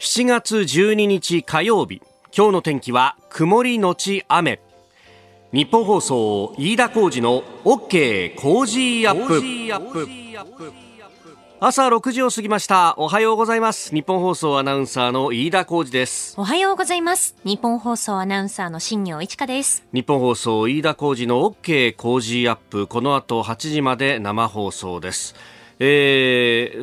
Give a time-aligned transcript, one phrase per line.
[0.00, 2.02] 7月12日火曜日
[2.36, 4.60] 今日の天気は曇りのち雨
[5.52, 9.40] 日本放送飯田浩二の OK 工事アップ。
[11.60, 12.96] 朝6時を過ぎました。
[12.98, 13.94] おはようございます。
[13.94, 16.34] 日本放送アナウンサーの飯田浩二です。
[16.36, 17.36] おはようございます。
[17.44, 19.86] 日本放送アナウンサーの新業一華です。
[19.92, 22.88] 日本放送飯田浩二の OK 工事アップ。
[22.88, 25.36] この後8時まで生放送です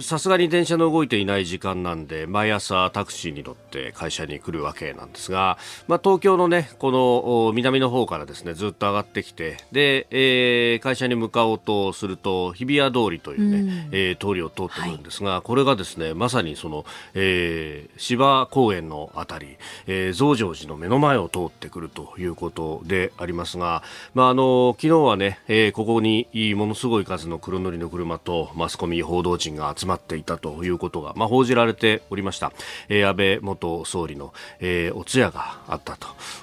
[0.02, 5.58] さすがに電車の動いていない時間なんで毎朝タクシーに乗って会社に来るわけなんですが、
[5.88, 32.52] まあ、東京のねこの南の方からですねずっと上がってきてで、えー、会社に向かおうとすると日比谷通りというね、うん、えー、通りを通ってくるんですが、はい、これがですねまさにその、えー、芝公園のあたり、えー、増上寺の目の前を通ってくるということでありますが、まあ、あの昨日はね、えー、ここにものすごい数の黒塗りの車とマスコミ報道陣が集まっていたということが、まあ、報じられておりました、
[32.90, 35.98] えー、安倍元総理の、えー、お通夜があった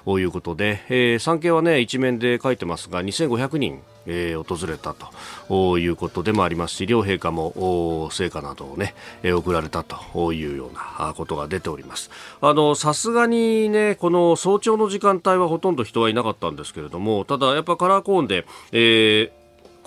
[0.05, 4.95] ということで、えー、産経はね一面で書いてますが2500人えー、訪れた
[5.49, 12.11] ということでもありますし両陛下も成果などをね、えー、送られたというようなことが出ております。
[12.41, 19.39] あのさすがにねこの早朝の時間帯はほとんど人はいなかったんですけれどもただやっぱカラーコーンで、えー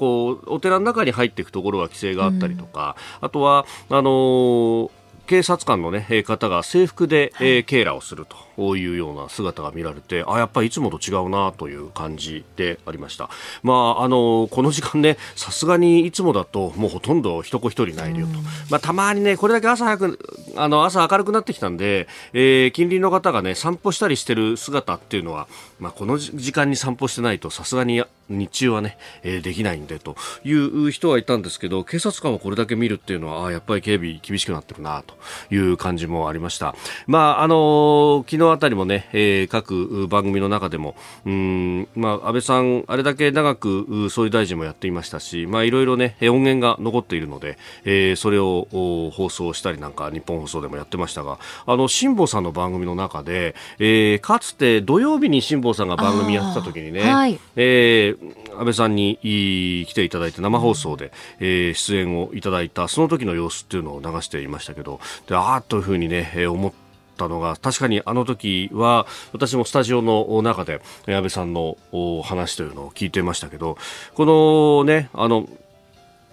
[0.01, 4.89] こうお寺の中に入っていくところは規制があったりとか、うん、あとはあのー
[5.27, 13.29] 警察官の、ね、方が制服で、えー、警らをするというような姿が見られてあやっぱりいつもと違うなという感じでありました、
[13.63, 18.33] まあ、あのこの時間ねさすがにいつもだともうほとんど一子一人ないよと、
[18.69, 20.19] まあ、たまにねこれだけ朝早く
[20.55, 25.47] あの朝明るくなってきたんで、えー、近隣の方がね散歩したりしてる姿っていうのは、
[25.79, 35.15] まあ、この時間に散歩してないとさすがに日中はね、えー、できないんでという人はいたんですけど警察官をこれだけ見るっていうのはあやっぱり警備厳しくなってるなと
[35.53, 36.75] いう感じもありました。
[37.07, 48.67] まあ、あの昨日あたりもね、えー、各番組の中でも、うん、まあ、安倍さん、あれだけ長く総理大臣もやっていましたし、まあ、いろいろね、音源が残っているので、えー、それを
[49.13, 66.73] 放送したりなんか、日本放送でもやってましたが、あの、辛坊さんの番組の中で、えー、かつて土曜日に辛坊さんが番組やってた時にね、はい、えー、安倍さんに来ていただいて生放送で、えー、出演をいただいた、その時の様子っていうのを流していましたけど、でああというふうにね、えー、思
[67.21, 71.77] ったのが確かにあの時は私もスタジオの中で安倍さんの
[72.23, 73.77] 話というのを聞いてましたけど
[74.15, 75.47] このねあの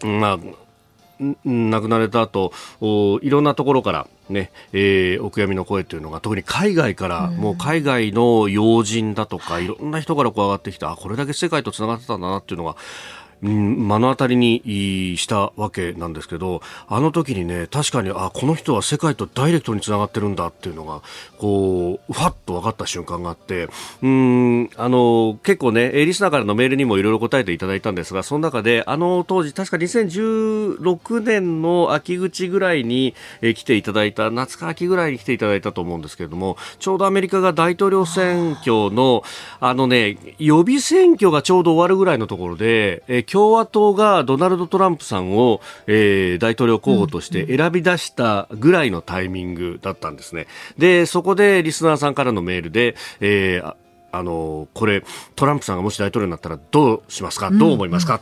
[0.02, 0.38] まあ
[1.44, 2.52] 亡くなられた後
[3.22, 12.76] いろんなところからね、えー、お悔やみの声というのが特に海外から、うん、もう海外の要人だとかいろんな人からこう上がってきてあこれだけ世界とつながってたんだなっていうのが
[13.40, 21.02] 目の当たりにしたわけなんですけどあの時にね確かにあこの人は世界とダイレクトにつながってるんだっていうのが
[21.38, 23.68] こうふわっと分かった瞬間があって
[24.02, 39.22] うんあの結構ねリスナーからのメールにもいろいろ答えていただいたんですがその中であの当時確か2016年の秋口ぐらいに、え来ていただいた夏か秋ぐらいに来ていただいたと思うんですけれどもちょうどアメリカが大統領選挙の
[39.60, 50.46] あのね予備選挙がちょうど終わるぐらいのところで、え共和党がドナルド・トランプさんを、えー、大統領候補として選び出したぐらいのタイミングだったんですね。
[50.78, 53.74] で、そこでリスナーさんからのメールで、えー
[54.10, 55.04] あのこれ
[55.36, 58.20] トランプさんがもし大統領になったらどうしますか、どう思いますか、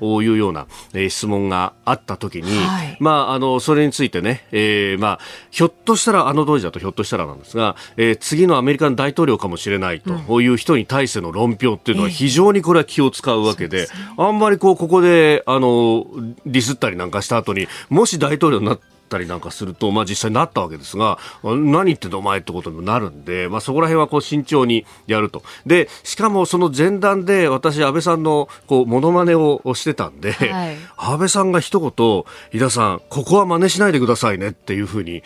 [0.00, 5.18] というような、えー、質問があったときに、はい、まあ、あのそれについてね、えーまあ、
[5.50, 16.06] ひょっとしたらあの当時だとひょっとしたらなんですが、えー、次のアメリカの大統領かもしれないという人に対しての論評っていうのは非常にこれは気を使うわけで、えー、あんまりこうここであの
[16.46, 35.22] ディスったりなんかした後にもし大統領になってったりなんかすると、まあ、実際になったわけですが何言ってんだお前ってことにもなるんで、まあ、そこら辺はこう慎重にやるとでしかもその前段で私安倍さんのこうモノマネをしてたんで、はい、安倍さんが一言井田さんここは真似しないでくださいねっていうふうに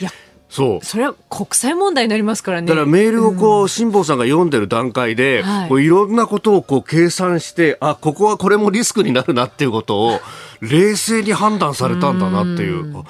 [0.53, 0.84] そう。
[0.84, 2.67] それは国際問題になりますからね。
[2.69, 10.20] だからメールをこう、辛坊さんが読んでる段階で、はい、こういろんなことをこう計算して、あ、ここはこれもリスクになるなっていうことを、
[10.61, 13.02] 冷静に判断されたんだなっていう。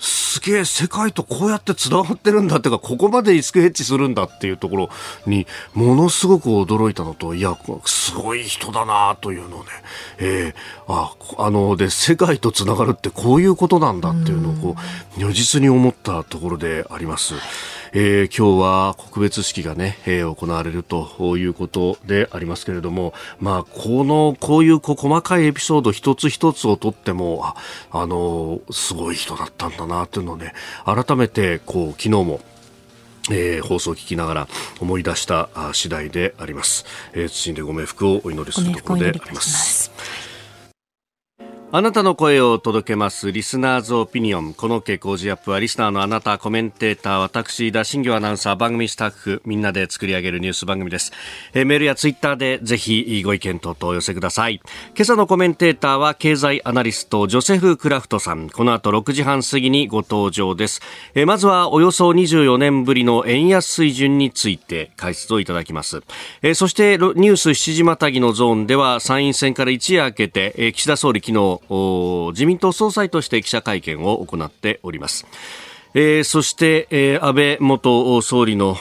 [0.00, 4.90] すげえ世界とこうやってつながってるんだっていうかここまでリスクヘッジするんだっていうところ
[5.26, 9.66] にものすごく驚いたのといやすごい人だなというのをね、
[10.18, 10.54] えー、
[10.88, 14.76] ああので世界とつながるってこういうことなんだっていうのをこ
[15.16, 17.34] う如実に思ったところであります。
[17.92, 27.56] えー、今日は告別式がね、えー、行われるということでありますけれども、まあ、この、こういうこう細かいエピソード一つ一つをとっても、あ、
[27.90, 30.54] あの、すごい人だったんだななというのをね、
[30.84, 32.40] 改めて、こう、昨日も、
[33.30, 34.48] えー、放送を聞きながら
[34.80, 40.29] 思い出した次第であります、えー、謹んでご冥福をお祈りするところであります。
[41.72, 44.54] あなたの声を届けますリスナーズオピニオン。
[44.54, 51.12] この傾向時アップはリスナーのあなた、コメンテーター、私、田新行アナウンサー、番組スタッフ、みんなで作り上げるニュース番組です。
[51.54, 54.60] え、メールやツイッターでぜひご意見等々お寄せください。
[54.96, 58.50] 今朝のコメンテーターは経済アナリスト、ジョセフ・クラフトさん。
[58.50, 60.80] この後6時半過ぎにご登場です。
[61.14, 66.02] え、まずはおよそ24年ぶりの円安水準について解説をいただきます。
[66.42, 75.26] え、そしてニュース7時またぎのゾーンでは参院選から一夜明けて、え、岸田総理昨日、自民党総裁として記者会見を行っております。
[75.92, 78.76] えー、そして、えー、安倍元総理の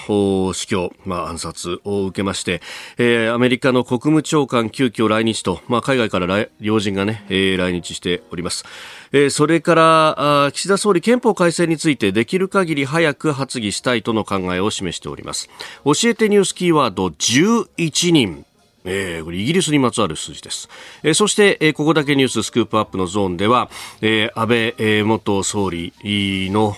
[0.54, 2.62] 死去、まあ、暗殺を受けまして、
[2.98, 8.64] えー、アメリカの国務長官急遽来日と、まあ、海外から要人がね、えー、来日しております。
[9.12, 15.50] えー、それからあ岸田総理憲法改正についてできる限り早く発議したいとの考えを示しております
[15.84, 18.46] 教えてニュースキーワード11人
[18.86, 20.70] えー、これイギリスにまつわる数字です。
[21.04, 23.70] えー、そして、えー、ここだけニューススクープアップのゾーンでは、
[24.02, 25.94] えー、安倍、えー、元総理
[26.52, 26.76] の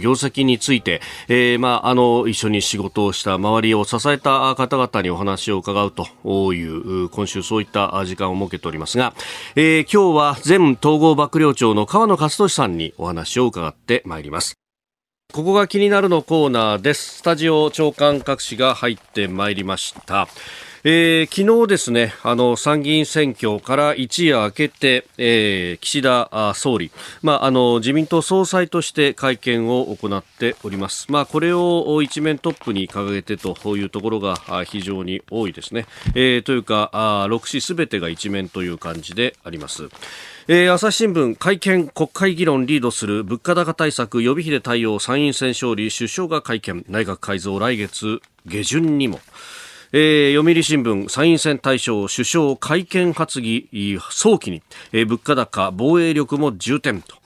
[0.00, 9.14] 業績について、えー、まあ、あの、一緒に仕事をした周りを支えた方々にお話を伺うという、今週そういった時間を設けておりますが、
[9.56, 14.54] えー、今日は前統合幕僚長の川野勝利さんにお話を伺ってまいります。
[15.30, 17.18] ここが気になるのコーナーです。
[17.18, 20.26] スタジオ長官各紙が入ってまいりました。
[20.90, 26.90] えー、昨日ですね、あの、参議院選挙から一夜明けて、えー、岸田総理、
[27.20, 31.04] まあ、あの、自民党総裁として会見を行っております。
[31.12, 35.84] まあ、これを一面トップに掲げてというところが非常に多いですね。
[36.14, 39.90] えー、というか、6紙すべてが一面という感じであります。
[40.50, 49.20] えー、朝日新聞会見国会議論リードする物価高対策予備費で対応参院選勝利首相が会見内閣改造来月下旬にも
[49.92, 54.62] えー、読売新聞参院選対象首相会見発議早期に、
[54.92, 57.16] えー、物価高防衛力も重点と。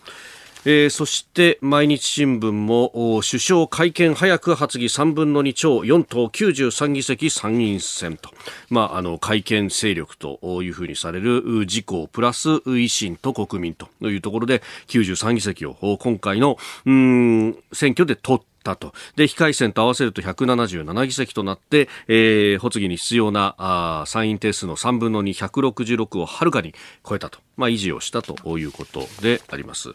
[0.65, 8.31] えー、そして毎日新聞も首相会見早く発議3分の2超4党93議席参院選と、
[8.71, 16.57] まあ、あの会見勢力というふうにされる自公プラス維新と国民というところで93議席を今回の
[16.87, 18.93] うん選挙で取ったと。
[19.17, 26.75] で、非改選と合わせると177議席となって、えー、発議に必要なあ参院定数の3分の2、166をはるかに
[27.07, 27.39] 超えたと。
[27.57, 29.91] まあ、維持をしたということであります。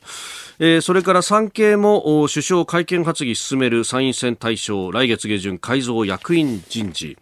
[0.60, 7.18] えー、それから産経も首相会見発議進める参院選対象、来月下旬改造役員人事。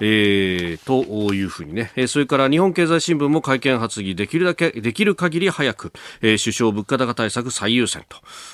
[0.00, 8.04] えー、というふうにね、えそれから日本経済新聞も会見発議できるだけ、できる限り早く、えー、首相物価高対策最優先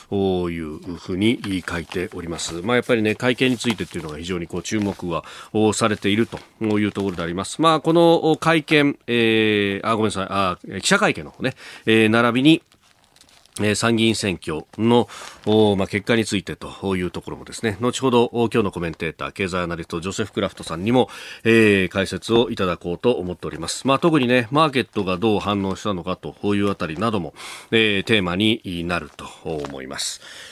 [0.09, 2.63] というふうに書いております。
[2.63, 5.25] まあ、やっぱりね、会見についてっていうのが非常にこう注目は
[5.75, 6.39] されていると
[6.79, 7.61] いうところであります。
[7.61, 11.55] まあ、この会見、えー、あ、ごめんなさい、あ、記者会見の方ね、
[11.87, 12.63] えー、並びに、
[13.61, 15.09] え参議院選挙の、
[15.77, 21.11] まあ、結果についてというところもですね、後ほど今日のコメンテーター、経済アナリスト、ジョセフ・クラフトさんにも、
[21.45, 23.87] えー、解説をいただこうと思っております。
[23.87, 27.35] まあ、特にね、マーケットがどう反応したのかというあたりなども、
[27.71, 30.52] えー、テーマになると思います。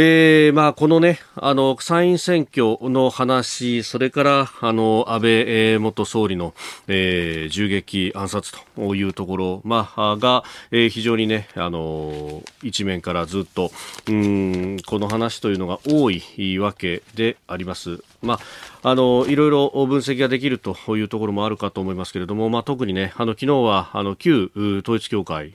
[0.00, 6.54] えー、まあ、このね、あの、参院選挙の話、それから、あの、安倍元総理の、
[6.86, 13.72] えー、銃撃暗殺というところ、まあ、が、えー、非常にね、あの、一面からずっと、
[14.06, 17.98] うん、この話というのが多いわけであります。
[18.22, 24.52] まあ、あの、いろいろ分析ができるというところもあるかと思いますけれども、まあ、特にね、あの、昨日は、あの、旧
[24.84, 25.54] 統一教会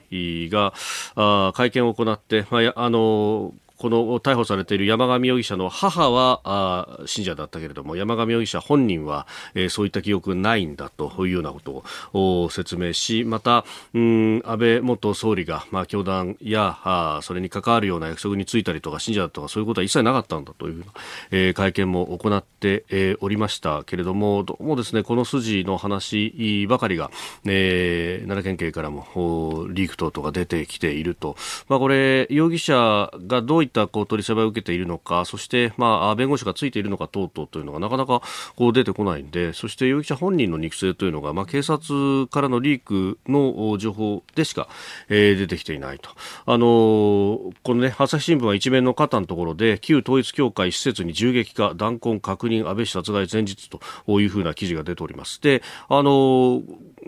[0.50, 0.74] が、
[1.14, 20.84] あ会見を行って、まあ、あの、この逮捕されている山上容疑者の母はあ信者だったけれども山上容疑者本人は、えー、そういった記憶ないんだというようなことを説明しまたうん安倍元総理が、まあ、教団やあそれに関わるような約束についたりとか信者だとかそういうことは一切なかったんだという、
[21.32, 27.10] えー、会見も行って、えー、おりましたけれどもどうもですねこの筋の話ばかりが、
[27.44, 31.36] えー、奈良県警からもリーク等々が出てきていると、
[31.68, 38.22] まあ、これ容疑者がどういったこう取り調べを受けているのか、そして、まあ、弁護士がついているのか等々というのがなかなか
[38.56, 44.68] こう出てこないんで、そして容疑者本人の肉声というのが、まあ、警察からのリークの情報でしか、
[45.08, 46.10] えー、出てきていないと。
[46.46, 53.80] あのー、このね、朝日新聞は一面の肩のところで、旧統一教会施設に銃撃か、弾痕確認、安倍氏殺害前日と
[54.20, 55.40] いうふうな記事が出ております。
[55.40, 56.62] で、あのー、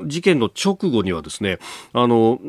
[0.06, 1.58] 事件の直後にはですね、
[1.92, 2.40] あの、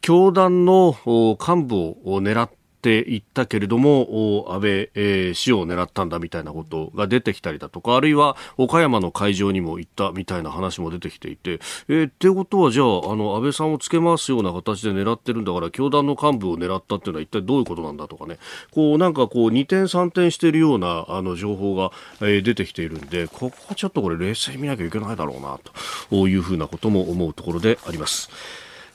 [0.00, 2.50] 教団の幹部を狙っ
[2.84, 18.38] っていったけれども、安倍、えー、氏を狙ったんだみたいなことが出てきたりだとか、あるいは岡山の会場にも行ったみたいな話も出てきていて、えー、ってことはじゃあ、あの、安倍さんをつけ回すような形で狙ってるんだから、教団の幹部を狙ったっていうのは一体どういうことなんだとかね、
[18.70, 25.58] こう、なんかこう、二転三転しているような、あの、情報が、えー、出てきているんで、ここはちょっとこれ冷静に見なきゃいけないだろうな、
[26.10, 28.28] というふうなことも思うところであります。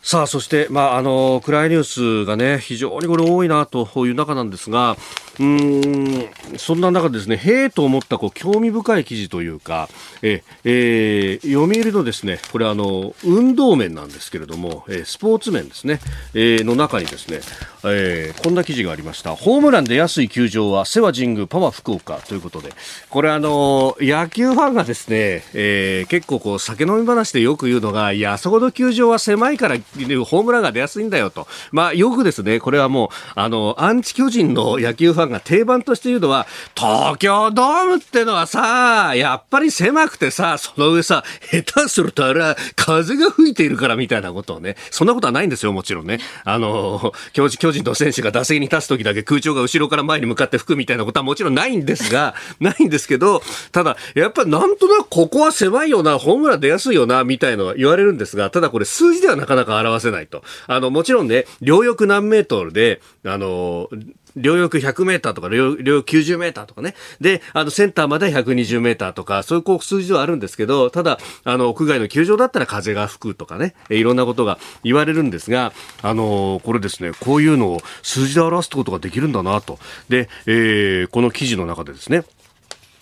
[0.01, 4.98] さあ、そして、まあ、あの、暗いニュースがね、非常にこれ多いなという中なんですが、
[5.39, 9.88] うんそんな中ですね、へえと思ったこう興味深い記事というか、
[10.22, 16.01] ええー、読売のですね、これあの、運動面なんですけれども、えー、スポーツ面ですね、
[16.34, 17.39] えー、の中にですね、
[17.86, 19.34] えー、こんな記事がありました。
[19.34, 22.74] ホームランで安い球場は、瀬和神宮パワー福岡ということで、
[23.10, 29.77] これあの、野球ファンがですね、えー、結構こう、酒飲み話でよく言うのが、いや、あそこの球場は狭いから、
[30.25, 31.48] ホームランが出やすいんだよと。
[31.72, 46.19] まあ、よくですね、これはもう、あの、アンチ巨人の野球ファンが定番として言うのは、東京ドームってのはさ、やっぱり狭くてさ、その上さ、下手するとあれは風が吹いているからみたいなことをね、そんなことはないんですよ、もちろんね。
[46.43, 53.41] あの、巨人の選手が打席に立つ時だけ空調が後ろから前に向かって吹くみたいなことはもちろんないんですが、ないんですけど、
[53.72, 60.43] ただ、やっぱなんとなくここは狭いよな、ホームラン出やすいよな、みたいのは言われるんですが、ただこれ数字ではなかなか表せないと。
[60.67, 63.89] あの、もちろんね、両翼何メートルで、あの、
[64.36, 66.95] 両翼100メーターとか両、翼90メーターとかね。
[67.19, 79.79] で、あの、センターまで120メーターとか、そういうこう数字はあるんですけど、ただ、あの、屋外の球場だったら風が吹くとかね、いろんなことが言われるんですが、あの、これですね、こういうのを数字で表すことができるんだなと。
[80.09, 82.24] で、えー、この記事の中でですね、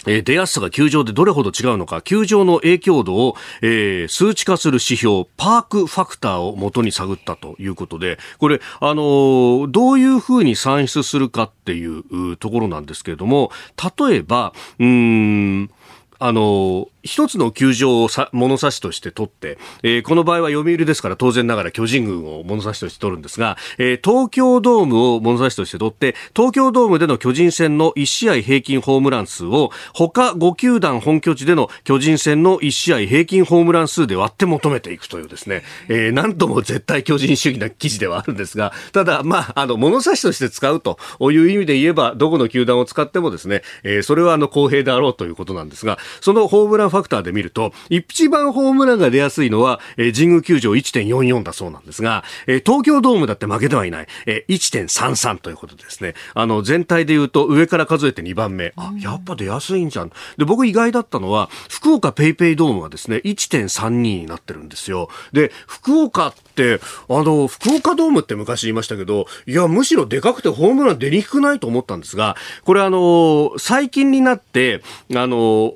[0.05, 13.51] え、出やすさが球場でどれほど違うのか、球場の影響度を、えー、数値化する指標、パークファクターを元に探ったということで、これ、あのー、どういうふうに算出するかっていうところなんですけれども、
[13.99, 15.69] 例えば、うん、
[16.19, 40.97] あの一つの球場をさ物差しとして取って、えー、この場合は読売ですから当然ながら巨人軍を物差しとして取るんですが、えー、東京ドームを物差しとして取って、東京ドームでの巨人戦の1試合平均ホームラン数を他5球団本拠地での巨人戦の1試合平均ホームラン数で割って求めていくというですね、えー、なんとも絶対巨人主義な記事ではあるんですが、ただ、まあ、あの、物差しとして使うと
[41.31, 56.13] いう意味で言えば、どこの球団を使ってもですね、えー、それはあの公平であろうということなんですが、そのホームランファクターで見ると、一番ホームランが出やすいのは、えー、神宮球場1.44だそうなんですが、えー、東京ドームだって負けてはいない、えー、1.33ということですね。
[56.33, 58.73] あの、全体で言うと上から数えて2番目。
[58.75, 60.11] あ、やっぱ出やすいんじゃん。
[60.37, 65.09] で、僕意外だったのは、福岡ペイペイドームがですね、1.32になってるんですよ。
[65.31, 74.81] で、福岡って、あの、福岡ドームって昔言いましたけど、いや、むしろでかくてホームラン出にくくないと思ったんですが、これあの、最近になって、
[75.15, 75.73] あの、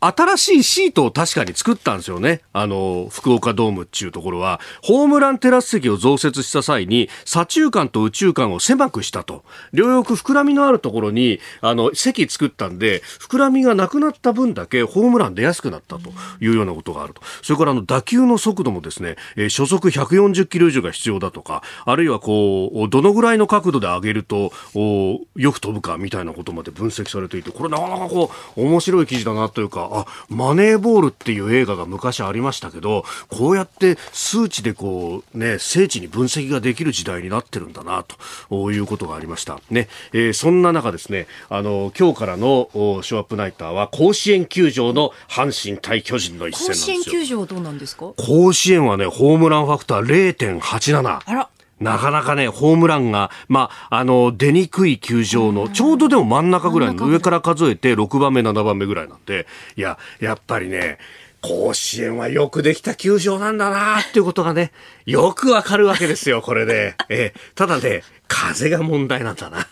[0.00, 2.40] 新しいシートを確かに作ったんですよね。
[2.52, 9.44] あの、福岡ドームっていうところは、ホームランテラス席を増設した際に、左中間と宇宙間を狭くしたと。
[9.72, 16.10] 両翼膨らみのあるところに、あの、席作ったんで、膨らみがなくなった分だけホームラン出やすくなったと
[16.40, 17.22] いうようなことがあると。
[17.42, 38.04] それからあの、打球の速度もですね、えー、初速140キロ以上が必要だとか、あるいはこう、どのぐらいの角度で上げると、およく飛ぶかみたいなことまで分析されていて、これなかなかこう、面白い記事だなというか、あ、マネーボールっていう映画が昔ありましたけど、こうやって数値でこう、ね、精緻に分析ができる時代になってるんだな、
[38.48, 39.60] ということがありました。
[39.70, 46.96] ね、えー、そんな中ですね、あの、今日からのショーアップナイターは甲子園球場の阪神対巨人の一戦なんですよ。
[46.96, 48.12] 甲子園球場どうなんですか？
[48.16, 51.20] 甲子園はね、ホームランファクター0.87。
[51.24, 51.48] あら。
[51.80, 60.98] なかなかね、ホームランが、まあ、あの、出にくい球場の、ちょうどでも真ん中ぐらいの、上から数えて6番目、7番目ぐらいなんで、いや、やっぱりね、
[61.40, 64.72] 甲子園はよくできた球場なんだなっていうことがね、
[65.06, 66.96] よくわかるわけですよ、これで。
[67.08, 69.68] えただね、風が問題なんだな。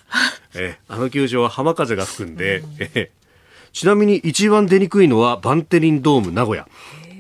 [0.55, 3.11] えあの球場は浜風が吹くんで、え
[3.73, 6.69] ちなみに一番出にくいのはバンテリンドーム名古屋。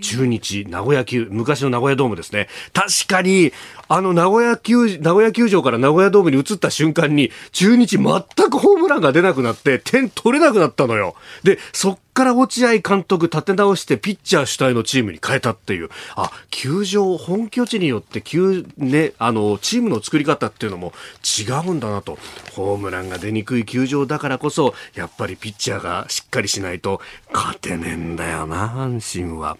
[0.07, 2.49] 中日、名古屋球、昔の名古屋ドームですね。
[2.73, 3.53] 確かに、
[3.89, 8.05] あの名古屋球、名古屋球場から名古屋ドームに移った瞬間に、中日全
[8.51, 11.15] くホームランが出なくなって、点取れなくなったのよ。
[11.45, 15.91] で、そっから落合監督立て直してピッチャー主体のチームに変えたっていう。
[16.17, 22.19] あ、球場、本拠地によって球、ね、あの、チームの作り方っていうのも違うんだなと。
[22.55, 27.01] ホームランが出にくい球場だからこそ、やっぱりピッチャーがしっかりしないと
[27.33, 29.57] 勝てねえんだよな、阪神は。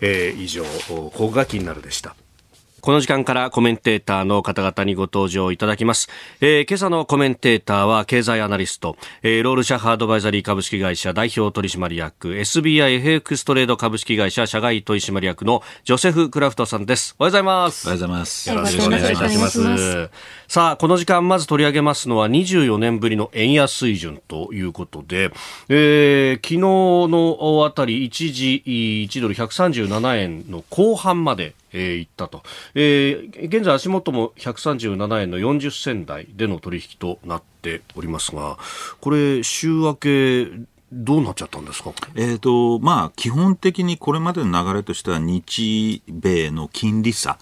[0.00, 2.14] えー、以上、ここが気になるでした。
[2.80, 6.08] この時間からコメンテーターの方々にご登場いただきます。
[6.40, 17.14] えー、今朝のコメンテーターは経済アナリスト、えー、ロールシャハードバイザリー株式会社代表取締役、SBIFX トレード株式会社社外取締役のジョセフ・クラフトさんです。
[17.18, 17.86] おはようございます。
[17.86, 18.48] おはようございます。
[18.48, 20.10] よろしくお願いいたします。
[20.48, 25.30] さあ、この時間まず取り上げますのは24年ぶりの円安水準ということで、
[25.68, 32.42] えー、昨日のあたり一時1ドル137円の後半までえー、行ったと、
[32.74, 38.58] えー、現在足元も137円の40銭台での取引となっておりますが
[39.00, 40.46] これ週明け
[40.92, 41.92] どうなっちゃったんですか？
[42.16, 47.38] えっ、と、まあ、基本的にこれまでの流れとしては、日米の金利差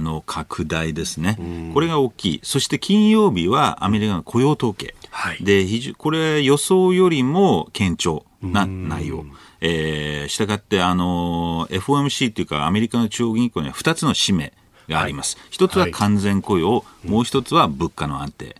[0.00, 1.36] の拡大ですね、
[1.74, 2.40] これが大きい。
[2.44, 4.94] そして金曜日はアメリカの雇用統計。
[5.10, 5.66] はい、で、
[5.98, 9.24] これ予想よりも堅調な内容。
[9.60, 14.52] えー、したがって、あの、FOMC というか、アメリカの中央銀行には2つの使命
[14.88, 15.38] があります。
[15.50, 18.44] 一、はい、つは完全雇用、はい、もう一つは物価の安定。
[18.46, 18.56] で、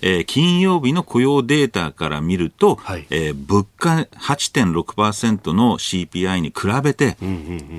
[0.00, 7.16] えー、金曜日の雇用データから見ると、はい、えー、物価8.6%の CPI に比べて、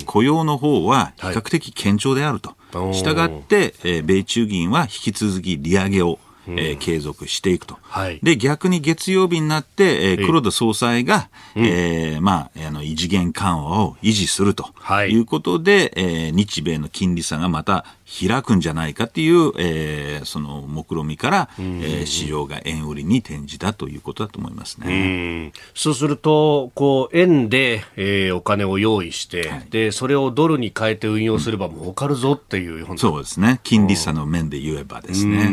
[0.06, 2.56] 雇用の方は比較的堅調であると。
[2.94, 14.70] したがって、えー、米中銀は引き続き利上げをえー、継続していくと、はい、で逆に月曜日になって、えー、黒田総裁が、うん、えー、まあ、あの異次元緩和を維持すると
[15.10, 15.16] い。
[15.18, 25.52] うことで、はい、えー、日米の金利差がまた開くんじゃないかという、えー、その目論みから、えー、市場が円売りに転じたということだと思いますね。
[25.56, 33.60] うそうすると、こう円で、えー、お金を用意して、はい、でそれをドルに変えて運用すれば儲かるぞっていう、うん、そうですね。
[33.64, 35.50] 金利差の面で言えばですね。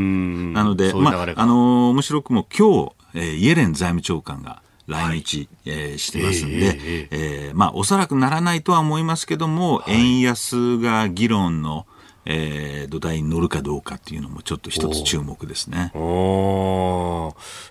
[0.52, 11.86] なので、まあ、あの面白くも今日、えー、イエレン財務長官が来日、はい、えー、してますんで、えー、えー、まあ、おそらくならないとは思いますけども、はい、円安が議論の
[12.24, 15.90] えー、土台に乗るかどうかっていうのもちょっと一つ注目ですね。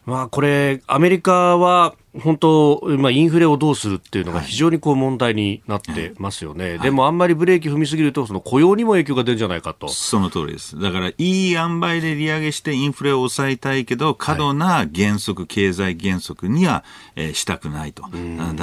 [0.05, 9.87] まあ、これ、アメリカは本当、まあ、インフレをどうするっていうのが非常にこう問題になってますよね、はい、でもあんまりブレーキ踏みすぎると、その雇用にも影響が出るんじゃないかと。
[9.87, 16.83] その通りです、だからいい塩梅で利上げしてインフレを抑えたいけど、過度な原則、はい、経済原則には、
[17.15, 18.09] えー、したくないと、だ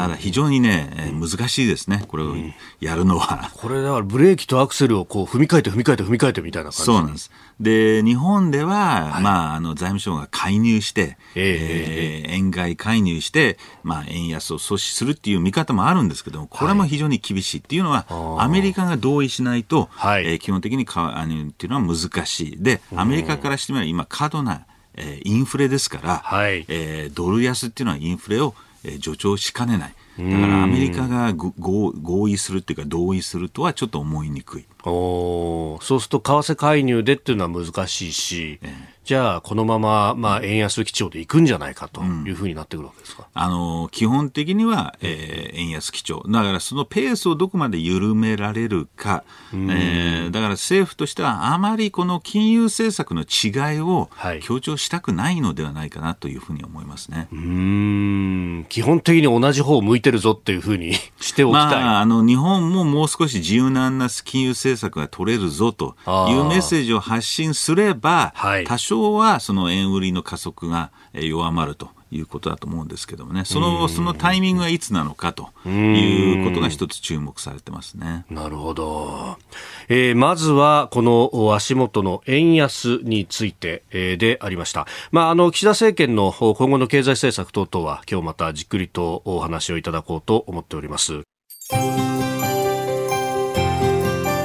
[0.03, 2.35] から非常にね、えー、難しいですね、これを
[2.81, 3.51] やるのは。
[3.55, 6.83] これだからブレーキとアクセルをこう踏み替えて、踏み替えて、踏み替えてみたいな感じ。
[6.83, 22.63] そうなんですで日本では、はい、まあ、あの財務省が介入して、えー、えー、円買い介入して、まあ、円安を阻止するっていう見方もあるんですけども、これも非常に厳しいっていうのは、はい、アメリカが同意しないと、はい、えー、基本的にかあのっていうのは難しい。
[22.63, 29.95] で、アメリカからしてみれば今過度な、えー、インフレですから、はい、えー、ドル安っていうのはインフレを、えー、助長しかねない。
[30.19, 34.67] だからアメリカが合意するっていうか同意するとはちょっと思いにくい。
[34.85, 46.23] おそうすると為替介入でっていうのは難しいし、ええ、じゃあこのまま、まあ、円安基調でいくんじゃないかというふうになってくるわけですか、うん、あの基本的には、えー、円安基調。
[46.29, 54.11] だからそのペースをどこまで緩められるか、えー、だから政府としてはあまりこの金融政策の違いを
[54.43, 58.67] 強調したくないのではないかなというふうに思いますね、はい、うん。
[58.69, 65.97] 基本的に同じ方を向いてるぞっていうふうに しておきたい、まあ、あの日本ももう少し柔軟な金融政策が取れるぞと
[66.29, 78.25] いうメッセージを発信すれば、はい、多少はその円売りの加速が弱まるということだと思うんですけどもね、そのそのタイミングはいつなのかということが一つ注目されてますね。
[78.31, 79.37] なるほど。
[79.89, 84.87] えー、まずはこの足元の円安について、えー、でありました。
[85.11, 91.23] まあ、あの、岸田政権の今後の経済政策等々は今日またじっくりとお話をいただこうと思っております。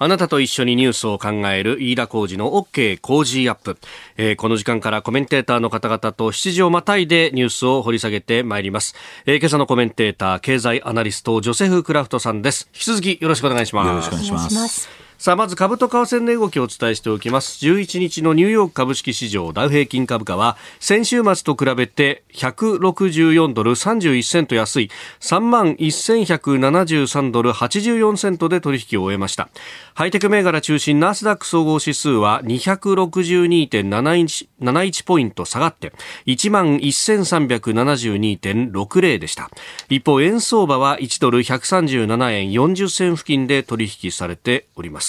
[0.00, 3.78] あなたと一緒にニュースを考える飯田浩二の OK 工事アップ、
[4.16, 8.94] えー、この時間からコメンテーターの方々と7時をまたいでニュースを掘り下げてまいります、
[9.26, 12.68] えー、今朝のコメンテーター経済アナリストジョセフ・クラフトさんです。
[12.72, 13.88] 引き続きよろしくお願いします。
[13.88, 15.07] よろしくお願いします。
[15.18, 17.58] さあ、まず株と為替の動きをお伝えしておきます。
[17.66, 29.48] 11日のニューヨーク株式市場ダウ平均株価は、先週末と比べて164ドル31セント安い3万1173ドル84セントで取引を終えました。
[29.94, 35.92] ハイテク銘柄中心ナスダック総合指数は262.71ポイント下がって
[36.26, 39.50] 1万1372.60でした。
[39.88, 45.07] 一方、円相場は1ドル137円40銭付近で取引されております。。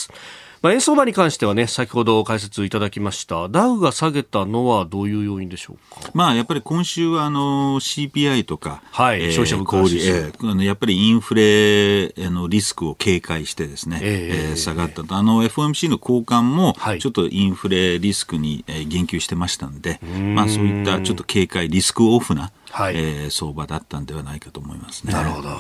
[0.62, 3.47] まあ、円相場に関してはね、先ほど解説いただきました。
[3.47, 6.12] ダウが下げたのはどういう要因でしょうか？
[6.13, 15.15] まあ、やっぱり今週はあの CPI とか、はい、えー、消費者物価指数、えー、やっぱりインフレのリスクを警戒してですね、えー、えー、下がったと。
[15.15, 20.01] あの FOMC の高官も、ちょっとインフレリスクに言及してましたんで、
[20.35, 25.13] まあ、そういったちょっと警戒、リスクオフな、はい、えー、相場だったんではないかと思いますね。
[25.13, 25.51] なるほど。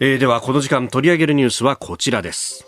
[0.00, 2.66] えー、では、この時間取り上げるニュースはこちらです。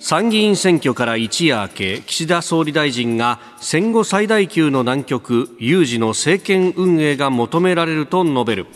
[0.00, 8.66] 参議院選挙から一夜明け岸田総理大臣が戦後最大級の難局有事の政権運営が求められると述べる。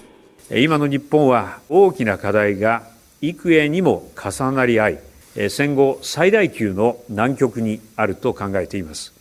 [0.50, 2.82] 今の日本は大きな課題が
[3.20, 4.98] 幾重にも重なり合い
[5.48, 9.14] 戦後最大級の難局にあると考えています。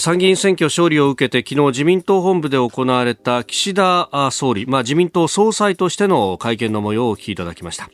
[0.00, 7.88] 参議院選挙勝利を受けて昨日自民党本部で行われた岸田総理、まあ、自民党総裁としての会見の模様をお聞きいただきました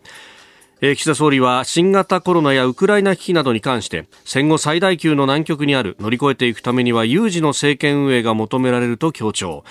[0.93, 9.65] 岸田総理は新型コロナやウクライナ危機などに関して戦後最大級の難局にある乗り越えていくためには有事の政権運営が求められると強調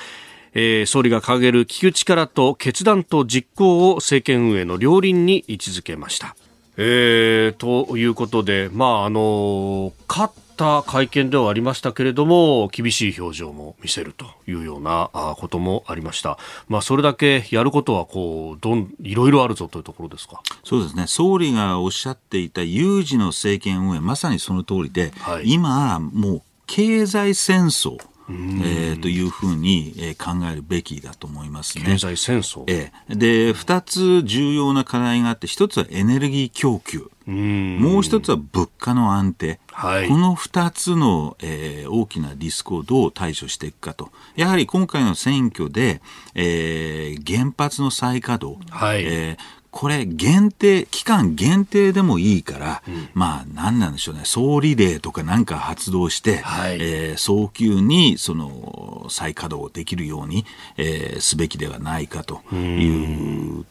[0.55, 6.35] えー、総理が掲げる聞く力と決断と実行を政権運営の両輪に位置づけました。
[6.77, 16.37] えー、ということで、まああの勝った会見ではありましたけれども厳しい表情も見せるというようなこともありました、
[16.69, 20.41] まあ、それだけやることはこうどんいろいろあるぞというところですか？
[20.63, 21.05] そうですね。
[21.07, 27.97] 総理がおっしゃっていた有事の政権運営まさにその通りで、はい、今もう経済戦争
[28.29, 31.83] えー、というふうに、え考えるべきだと思いますね。
[31.83, 37.11] 経済戦争、えー、で2つ重要な課題があって1つはエネルギー供給。
[37.25, 46.01] もう一つは物価の安定、はい、この2つの、えー、大きなリスクをどう対処していくかと、やはり今回の選挙で、
[46.35, 60.45] えー、原発の再稼働、はい、えーこれ限定、期間限定でもいいから、うん、まあ何なんでしょうね、総理令とかなんか発動して、はい、えー、早急にその再稼働できるように、
[60.77, 63.65] えー、すべきではないかという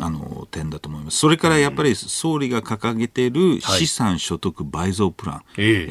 [0.00, 1.18] あの点だと思います。
[1.18, 3.34] それからやっぱり総理が掲げてい。
[3.34, 5.86] る資産所得倍増プラン、はい、えー、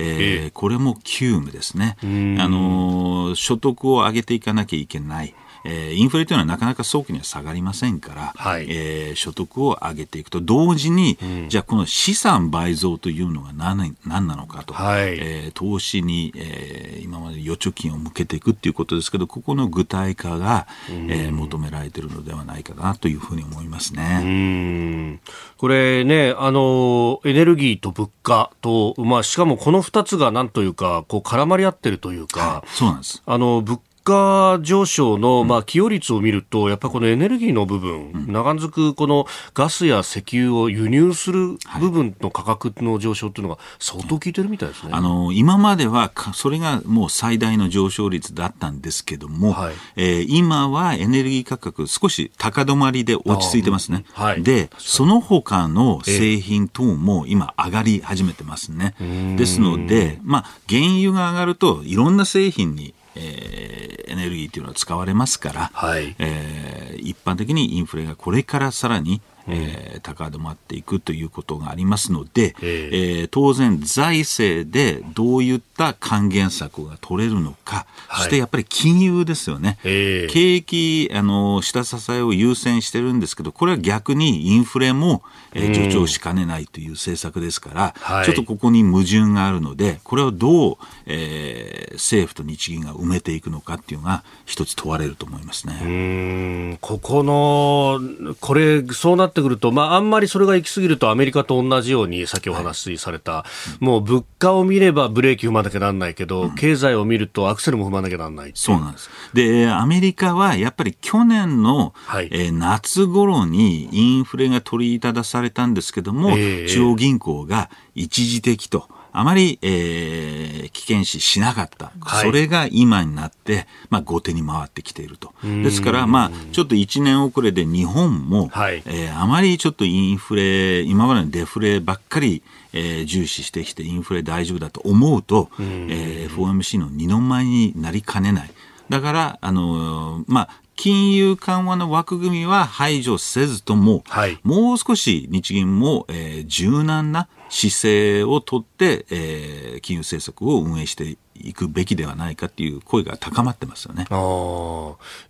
[0.46, 1.98] えー、これも急務ですね。
[2.02, 5.36] あの所得を上げていかなきゃいけない。
[5.66, 25.20] えー、インフレというのはなかなか早期には下がりませんから、はい、えー、所得を上げていくと同時に、うん、じゃあこの資産倍増というのが何何なのかと、はい、えー、投資に、えー、今まで預貯金を向けていくっていうことですけどここの具体化が、うん、えー、求められているのではないかなというふうに思いますね。
[25.58, 33.24] これねあのエネルギーと物価と、まあ、しかもこの2つがなんというかこう絡まり合ってるというか、はい、そうなんです。
[33.26, 44.90] あの物価上昇の、まあ、寄与率を見ると、やっぱりこのエネルギーの部分、うん、長続くこのガスや石油を輸入する部分の価格の上昇というのが相当効いてるみたいですね。
[44.94, 54.06] あの、今まではそれがもう最大の上昇率だったんですけども、はい、えー、今はエネルギー価格少し高止まりで落ち着いてますね。
[54.14, 58.96] はい、で、その他の製品等も今上がり始めてますね。
[59.00, 96.78] えー、ですので、まあ、原油が上がるといろんな製品にえー、エネルギーというのは使われますから、はい、えー、一般的にインフレがこれからさらにえー、高止まっていくということがありますので、えー、当然財政でどういった還元策が取れるのか、はい、そしてやっぱり金融ですよね、景気あの下支えを優先してるんですけどこれは逆にインフレも、えー、助長しかねないという政策ですから、ちょっとここに矛盾があるのでこれをどう、えー、政府と日銀が埋めていくのかっていうのが一つ問われると思いますね。
[96.82, 103.46] ここのこれそうなっってくると、まあ、あんまりそれが行き過ぎるとアメリカと同じように先お話しされた、は
[103.82, 109.10] い、もう物価を見ればブレーキ踏まなきゃなんないけど、うん、経済を見るとアクセルも踏まなきゃなんないそうなんです。
[109.34, 118.88] でアメリカはやっぱり去年の、はい、えー、夏頃にインフレが取り沙汰されたんですけども、えー、中央銀行が一時的と。
[119.14, 125.34] あまり、えー、危険視しなかった、はい、それが今になって、まあ、後手に回ってきていると。
[125.44, 132.42] ですから、まあ、ちょっと1年遅れで日本も、はい、えー、あまりちょっとインフレ、今までのデフレばっかり、
[132.74, 138.52] えー、重視してきて、インフレ大丈夫だと思うと、えー、FOMC の二の舞になりかねない。
[138.90, 154.06] だから、あのー、まあ、金融緩和の枠組みは排除せずとも、はい、もう少し日銀も、えー、柔軟な姿勢をとって、えー、金融政策を運営していくべきではないかという声が高まってますよね。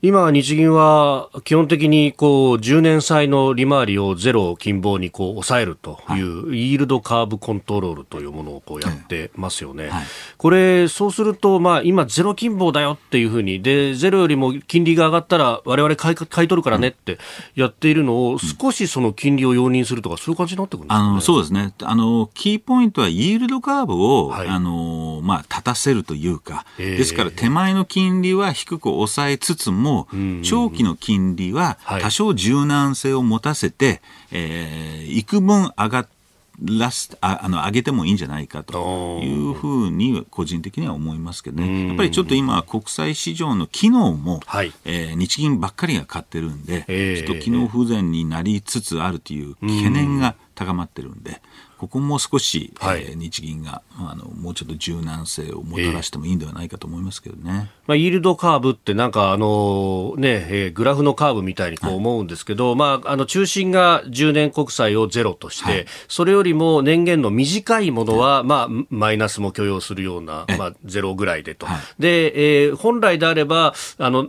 [0.02, 9.90] 今、日銀は基本的にこう10年債の利回りをゼロ近傍にこう抑えるという、はい、イールドカーブコントロールというものをこうやってますよね。
[9.90, 10.04] はい、
[10.38, 17.18] これ、そうすると、まあ、今、ゼロ近傍だよっていうふうにで、ゼロよりも金利が上がったら、われわれ買い買い取るからねって
[17.56, 21.74] やっているのを、少しその金利を容認するとか、そういう感じになってくるんですか、ね、あのそうですね。
[21.82, 30.08] あの、キーポイントはイールドカーブを、はい、あのまあ、立たせるというか、ですから手前の金利は低く抑えつつも、
[30.44, 34.02] 長期の金利は多少柔軟性を持たせて、
[34.32, 36.24] えー、幾分上がって
[36.62, 46.86] らすああの上げてもいいんじゃないかというふうに個人的には思いますけどね、やっぱりちょっと今、国際市場の機能も、はい、えー、日銀ばっかりが買ってるんで、
[47.18, 51.42] ちょっと機能不全になりつつあるという懸念が高まってるんで、
[51.84, 57.70] ここも少し、はい、えー、日銀があのもうちょっと柔軟性をもたらしてもいいんではないかと思いますけどね。
[57.88, 71.68] まあ、イールドカーブってなんかあの、ねえー、グラフのカーブみたいにこう思うんですけど、はい、まあ、あの中心が10年国債をゼロとして、はい、それよりも年限の短いものは、まあ、マイナスも許容するような、まあ、ゼロぐらいでと。
[72.00, 74.28] で、えー、本来であればあの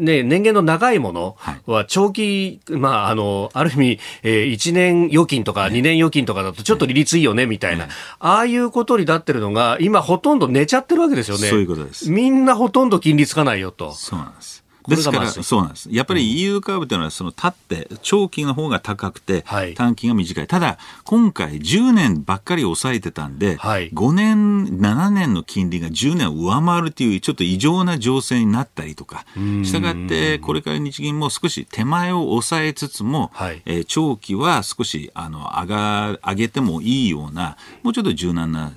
[0.00, 1.36] ね、年限の長いもの
[1.66, 11.48] は長期、はい、まあ、あの、ある意味、えー、1年預金とか2年預金とかだとちょっと利率いいよね、みたいな、ああいうことになってるのが、今ほとんど寝ちゃってるわけですよね。
[11.48, 12.10] そういうことです。
[12.10, 13.92] みんなほとんど金利つかないよと。
[13.92, 14.59] そうなんです。
[14.96, 15.88] ですから、そうなんです。
[15.90, 19.44] やっぱり EU カーブというのは、その立って、長期の方が高くて、
[19.76, 20.46] 短期が短い。
[20.46, 29.24] ただ、今回10年ばっかり抑えてたんで、はい、5年、7年の金利が10年を上回るという、ちょっと異常な情勢になったりとか、
[29.62, 38.72] したがって、これから日銀も少し手前を抑えつつも、はい、えー、長期は少し、あの、上が、上げてもいいような、もうちょっと柔軟な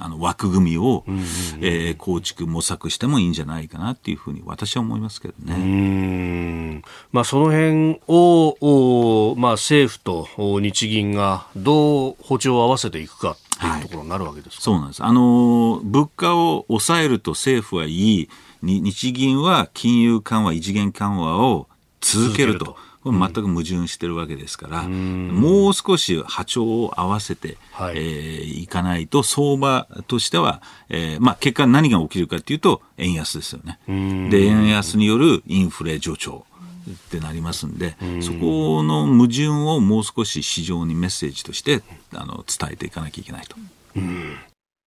[0.00, 1.22] あの枠組みを、うんうん、
[1.60, 6.82] えー、構築模索してもいいんじゃないかなっていうふうに私は思いますけどね。
[7.12, 10.26] まあ、その辺を、まあ、政府と
[10.60, 15.04] 日銀がどう歩調を合わせていくかっていうところになるわけですか、はい、そうなんです。
[15.04, 18.28] あの、物価を抑えると政府はいい、
[18.62, 21.68] 日銀は金融緩和、異次元緩和を
[22.00, 22.76] 続けると。
[23.02, 30.60] これ全く矛盾してるわけですから、うん、もう少し波長を合わせて、はいえー、いかないと、相場としては、
[30.90, 33.78] えーまあ、結果何が起きるかというと、円安ですよね。
[34.30, 36.44] で、円安によるインフレ助長。
[36.90, 41.82] ってなりますんで、そこの矛盾をもう少し市場にメッセージとして
[42.12, 43.56] あの伝えていかなきゃいけないと。
[43.96, 44.36] うん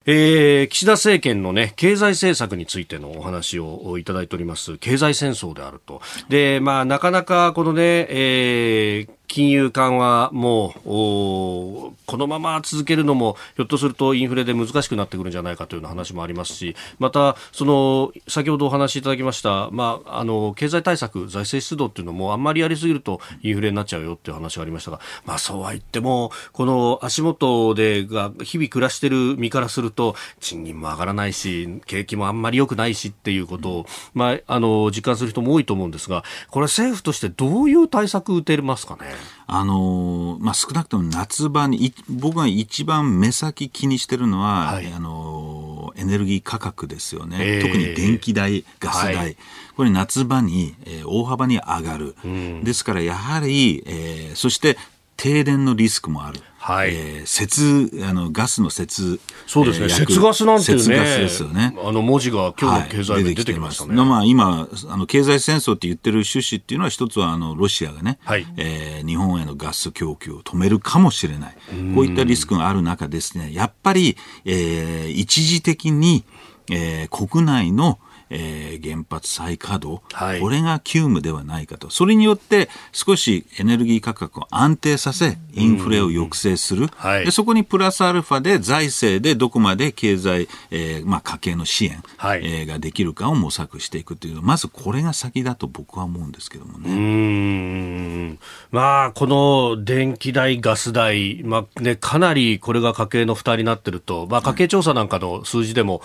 [0.05, 4.77] えー、岸田政権のね、経済政策についてのお話をいただいております。
[4.77, 6.01] 経済戦争であると。
[6.27, 39.22] で、まあ、なかなかこのね、えー、金融緩和もこのまま続けるのもひょっとするとインフレで難しくなってくるんじゃないかというような話もありますしまたその先ほどお話しいただきました、まあ、あの経済対策財政出動っていうのもあんまりやりすぎるとインフレになっちゃうよっていう話がありましたが、まあ、そうは言ってもこの足元でが日々暮らしている身からすると賃金も上がらないし景気もあんまり良くないしっていうことを、まあ、あの実感する人も多いと思うんですがこれは政府としてどういう対策を打てますかね？
[39.45, 49.37] あのまあ、少なくとも夏場に僕が一番目先気にしてるのは、はい、あのエネルギー価格ですよね、えー、特に電気代、ガス代、はい、
[49.75, 54.77] これ夏場に、えー、大幅に上がる、うん、ですからやはり、えー、そして
[55.17, 56.39] 停電のリスクもある。
[56.63, 61.75] はい、えー、節あのガスの節そうですね、えー、節ガスなんていうねですよね。
[61.83, 71.57] あの文字が今日の経済で出てきましたね、はい、まあ、今あの経済戦争って言ってる趣旨っていうのは一つはあのロシアがね、はい、えー、日本へのガス供給を止めるかもしれない。
[71.93, 73.53] こういったリスクがある中ですね。
[73.53, 76.23] やっぱり、えー、一時的に、
[76.71, 81.89] えー、国内のえー、原発再稼働、はい、これが急務ではないかと。
[81.89, 86.87] それによって少しエネルギー価格を安定させ、インフレを抑制する。
[86.95, 96.89] はい、でそこにプラスアルファで財政でどこまで経済、えーまあ、家計の支援、はい、えー、ができるかを模索していくという、まずこれが先だと僕は思うんですけどもね。
[96.89, 98.39] うん。
[98.71, 106.01] まあ、この電気代、ガス代、まあね、かなりこれが家計の負担になってると、まあ、家計調査なんかの数字でも、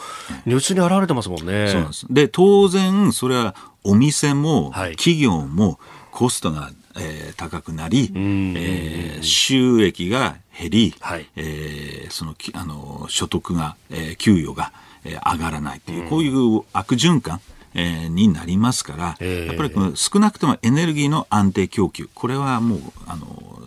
[0.46, 1.68] 如実に現れてますもんね。
[1.68, 5.78] そうなんですで当然、それはお店も企業も
[6.10, 14.72] コストが、えー、高くなり、えー、収益が減り、はい、えー、そのあの所得が、えー、給与が、
[15.04, 17.40] えー、上がらないという、こういう悪循環。
[17.74, 23.57] えー、になりますから、えー、やっぱり少なくともエネルギーの安定供給、これはもうあの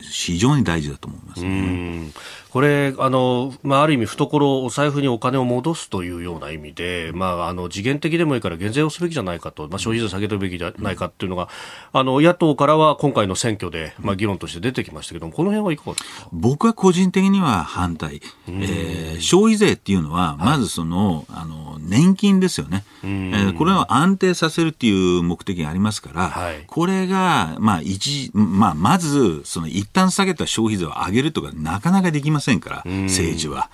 [0.00, 2.10] 非常に大事だと思います、ね、
[2.50, 11.48] これあの、まあ、ある意味、懐、お財布にお金を戻すというような意味で、まあ、あの次元的でもいいから減税をすべきじゃないかと、まあ、消費税下げるべきじゃないかというのが、
[11.92, 16.28] あの野党からは今回の選挙で、まあ、議論として出てきましたけども、この辺はいかがですか？
[16.32, 29.13] 僕は個人的には反対、えー、消費税っていうのは、まずその、はい、あの年金ですよね、えー、これを安定させるっていう目的がありますから、はい、これが、まあ一まあ、まず
[29.44, 33.70] その一旦下げた消費税を上げるとか、なかなかできませんから、政治は。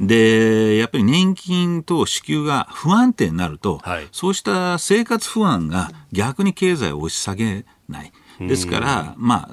[0.00, 8.12] で、やっぱり年金と支給が不安定になると、はい、そうした生活不安が逆に経済を押し下げない。
[8.40, 9.50] ですから、まあ、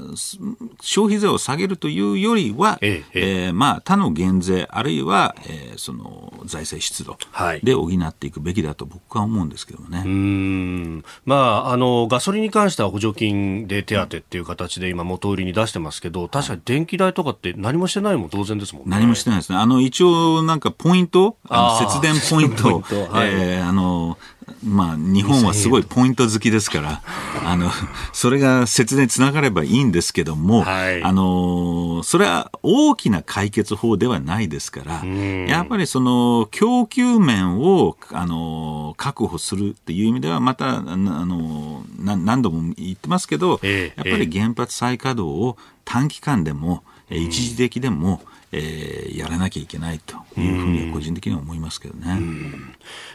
[0.82, 7.18] 消費税を下げるというよりは、えええー、まあ、他の減税、あるいは、えー、その財政出動
[7.64, 10.04] で補っていくべきだと僕は思うんですけどね。
[10.06, 11.04] うん。
[11.26, 18.92] まあ、あのガソリンに関しては補助金で手当っていう形で今、元売りに出してますけど、確かに電気代とかって何もしてないも当然ですもんね。
[18.92, 19.58] 何もしてないですね。
[19.58, 24.18] あの一応、なんかポイント、あの 節電ポイント、はい、えー、あの
[24.64, 27.02] まあ、日本はすごいポイント好きですから、
[27.44, 27.70] あの、
[28.14, 52.20] それが節電つながればいいんですけども、はい、あの、それは大きな解決法ではないですから、やっぱりその、供給面を、あの、確保するっていう意味では、また、あの、何度も言ってますけど、えー、やっぱり原発再稼働を短期間でも、一時的でも、えー、やらなきゃいけないというふうに個人的には思いますけどね。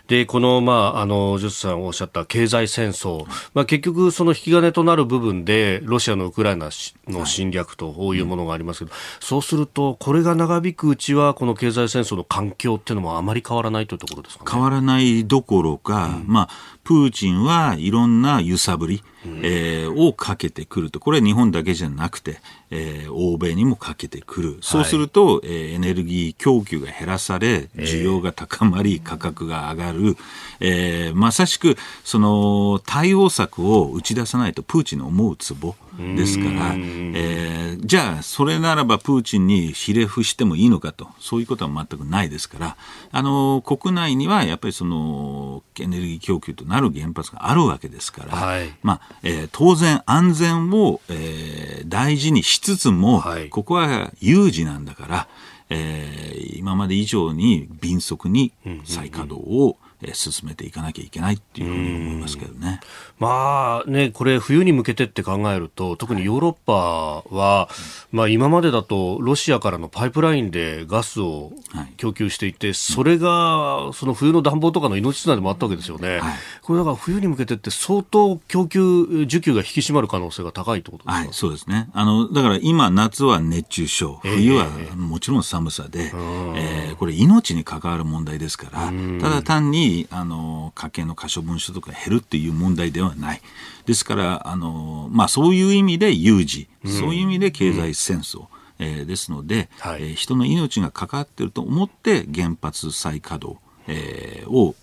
[0.09, 6.71] で、この、まあ、あの、ジュスさんおっしゃった経済戦争、まあ、結局その引き金となる部分で、ロシアのウクライナ
[7.09, 16.49] の侵略というものがありますけど、はいうん、そうすると、これが長引くうちは、この経済戦争の環境っていうのもあまり変わらないというところですか、ね、変わらないどころか、うん、まあ、
[16.87, 19.03] プーチンはいろんな揺さぶり、
[19.43, 22.39] えー、をかけてくると、これは日本だけじゃなくて、
[22.71, 30.17] えー、欧米にもかけてくる、そうすると、はい、えー、エネルギー供給が減らされ、需要が高まり、価格が上がる、
[30.61, 35.75] えー、まさしくその対応策を打ち出さないと、プーチンの思うツボ。
[35.99, 42.77] ですから、えー、じゃあ、それならばプーチンにひれ伏してもいいのかと、そういうことは全くないですから、
[43.13, 55.29] あの国内にはやっぱりそのエネルギー供給となる原発があるわけですから、はい、まあえー、当然、安全を、えー、大事にしつつも、はい、ここは有事なんだから、
[55.71, 58.53] えー、今まで以上に迅速に
[58.85, 59.77] 再稼働を
[60.13, 62.81] 進めていかなきゃいけないっていうふうに思いますけどね。
[63.19, 67.69] まあね、これ冬に向けてって考えると、特にヨーロッパは、
[68.13, 71.53] まあ今までだとロシアからのパイプラインでガスを
[71.97, 76.21] 供給していて、それがその冬の暖房とかの命綱でもあったわけですよね。
[76.63, 81.89] これだから冬に向けてって相当供給、需給が引き締まる可能性が高いってことですか、はい、そうですね。
[81.93, 93.43] あの、だから今夏は熱中症、冬はもちろん寒さで、えー、えー、これ命に関わる問題ですから、ただ単にあの家計の可処分所得が減るっていう問題ではない。
[93.87, 98.41] ですからあの、まあ、そういう意味で有事、うん、そういう意味で経済戦争。
[98.41, 98.47] うん
[98.79, 104.75] えー、ですので、はい、えー、人の命が関わっていると思って原発再稼働、えー、を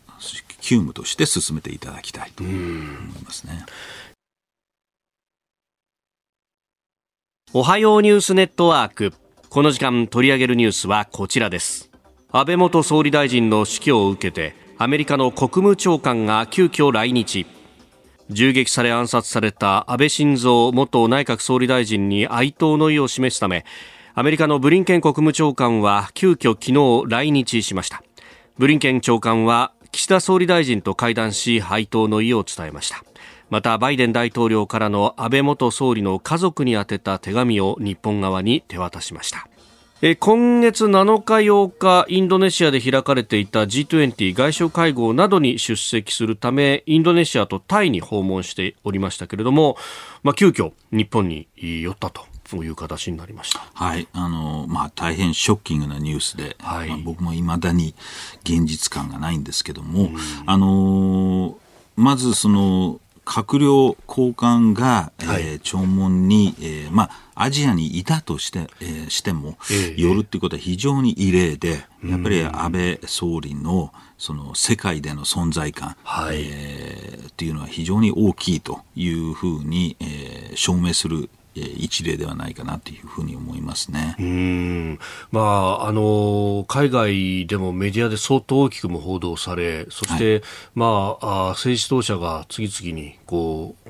[0.61, 2.55] 急務として進めていただきたいと思い
[3.23, 3.65] ますね。
[7.53, 9.13] おはようニュースネットワーク。
[9.49, 11.91] この時間取り上げるニュースはこちらです。
[12.31, 17.45] 安倍元総理大臣の死去を受けて、アメリカの国務長官が急遽来日。
[18.29, 23.65] 銃撃され暗殺された安倍晋三元内閣総理大臣に哀悼の意を示すため
[24.15, 28.03] アメリカのブリンケン国務長官は急遽昨日来日しました。
[28.57, 33.03] ブリンケン長官は岸田総理大臣と会談し哀悼の意を伝えました。
[33.49, 39.47] またバイデン大統領からの安倍元総理の家族に宛てた手紙を日本側に手渡しました。
[40.05, 49.77] え今月7日8日インドネシアで開かれていた G20 外相会合などに出席するためインドネシアとタイに訪問しておりましたけれども、
[50.21, 53.65] まあ、急遽日本に寄ったとそういう形になりました。
[53.73, 57.95] はい、あのまあ大変ショッキングなニュースで、はい、まあ、僕もいまだに
[58.43, 60.09] 現実感がないんですけども、
[60.45, 61.57] あの
[61.95, 76.43] まずその閣僚高官が、はい、えー、弔問に、えー、まあ、アジアにいたとして,、えー、しても、えー、寄るっていうことは非常に異例で、やっぱり安倍総理のその世界での存在感、はい。
[76.43, 81.29] えー、っていうのは非常に大きいというふうに、えー、証明する
[81.61, 84.15] 一例ではないかなというふうに思いますね。
[84.19, 84.99] うん。
[85.31, 90.41] まあ、あの海外でもメディアで相当大きくも報道され、そして、はい、
[90.75, 93.89] まあ、政治当者が次々にこう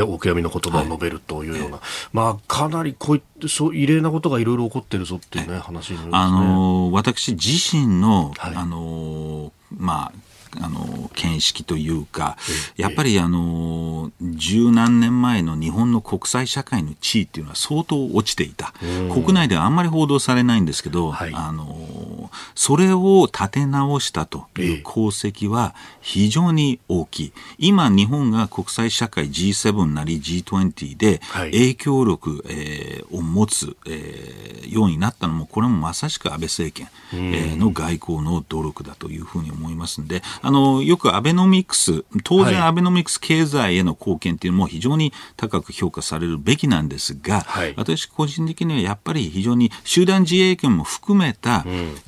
[0.00, 1.80] お悔やみの言葉を述べるというような、はい、
[2.12, 12.36] まあ、かなりこういったそう異例なことがいろいろ起こってるぞっていうね、話になります、ね、あの私自身の、はい、あのまああの見識というか、
[12.76, 18.72] やっぱりあの十何年前の日本の国際社会の地位っていうのは相当落ちていた、
[19.12, 51.64] 国内ではあんまり報道されないんですけど、はい、あのそれを立て直したという功績は非常に大きい、今、日本が国際社会 G7 なり G20 で影響力、えー、を持つ、えー、ようになったのも、これもまさしく安倍政権、えー、の外交の努力だというふうに思いますんで、あの、よくアベノミクス、当然アベノミクス経済への貢献っていうのも非常に高く評価されるべきなんですが、はい、私個人的にはやっぱり非常に集団自衛権も含めた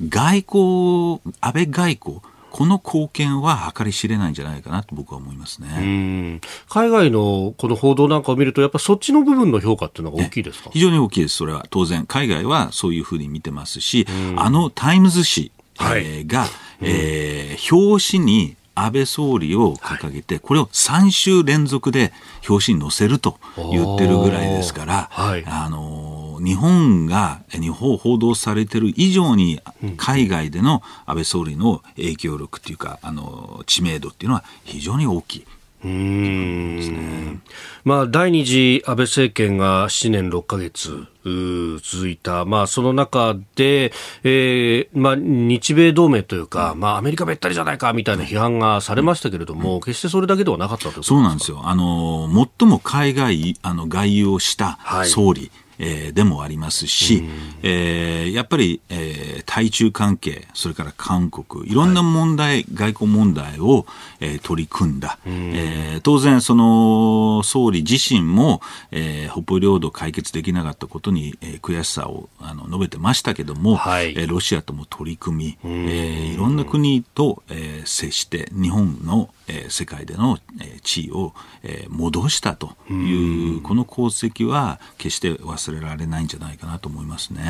[0.07, 2.21] 外交、安倍外交、
[2.51, 6.39] この貢献は計り知れないんじゃないかなと僕は思いますね。
[6.69, 10.69] 海外のこの報道なんかを見ると、やっぱそっちの部分の評価っていうのが大きいですか？
[10.71, 11.65] 非常に大きいです、それは。
[11.69, 14.07] 当然、海外はそういうふうに見てますし、
[14.37, 16.47] あのタイムズ紙、はい、えー、が、
[16.81, 22.11] えー、表紙に安倍総理を掲げて、これを3週連続で
[22.47, 29.61] 表紙に載せると言ってるぐらいですから、はい、あの日本が日本報道されてる以上に
[29.97, 35.45] 海外での安倍総理の影響力っていうかあの知名度っていうのは非常に大きい。
[35.85, 37.41] うん。
[37.83, 41.05] まあ、第二次安倍政権が7年6か月
[41.83, 43.91] 続いた、まあ、その中で、
[44.23, 51.61] えーまあ、日米同盟というか、まあ、アメリカべったりじゃないかみたいな批判がされましたけれども、決してそれだけではなかったとそうなんですよ。
[51.63, 52.27] あの
[52.59, 57.23] 最も海外あの外遊をした総理、はいえー、でもありますし、
[57.63, 63.85] えー、やっぱり、えー、対中関係、それから韓国、いろんな問題、はい、外交問題を、
[64.19, 68.61] えー、取り組んだ、えー、当然、その総理自身も、
[68.91, 81.33] えー、北方領土解決できなかったことに、えー、悔しさをあの述べてましたけども、はい、えー、ロシアとも取り組み、えー、いろんな国と、えー、接して、日本の、えー、世界での、えー、地位を、
[81.63, 87.43] えー、戻したという、この功績は決して忘れられないんじゃないかなと思いますね。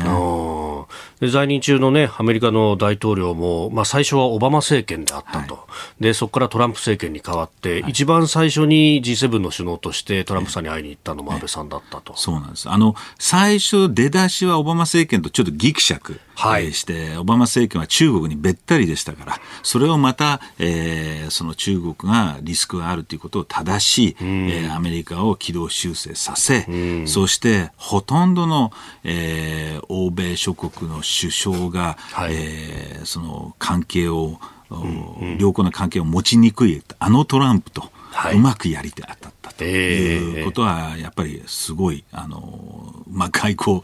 [1.28, 5.54] 在任中のね、アメリカの大統領も、まあ最初はオバマ政権であったと。
[5.54, 5.60] は
[6.00, 12.16] い、で、そこからトランプ政権に変わって、はい、一番最初に G7 の首脳としてトランプさんに会いに行ったのも安倍さんだったと。
[12.16, 12.68] そうなんです。
[12.68, 16.20] あの、最初出だしはオバマ政権とちょっとギクシャク。
[16.36, 28.72] はい、して、オバマ政権は中国にべったりでしたから、それをまた、えー、その中国がリスクがあるということを正し、うん、えー、アメリカを軌道修正させ、うん、そしてほとんどの、
[29.04, 34.38] えー、欧米諸国の首相が、はい、えー、その関係を、
[34.70, 37.90] うんうん、良好な関係を持ちにくい、あのトランプと、
[38.34, 43.82] うまくやりて当たったということは、やっぱりすごい、あの、まあ、外交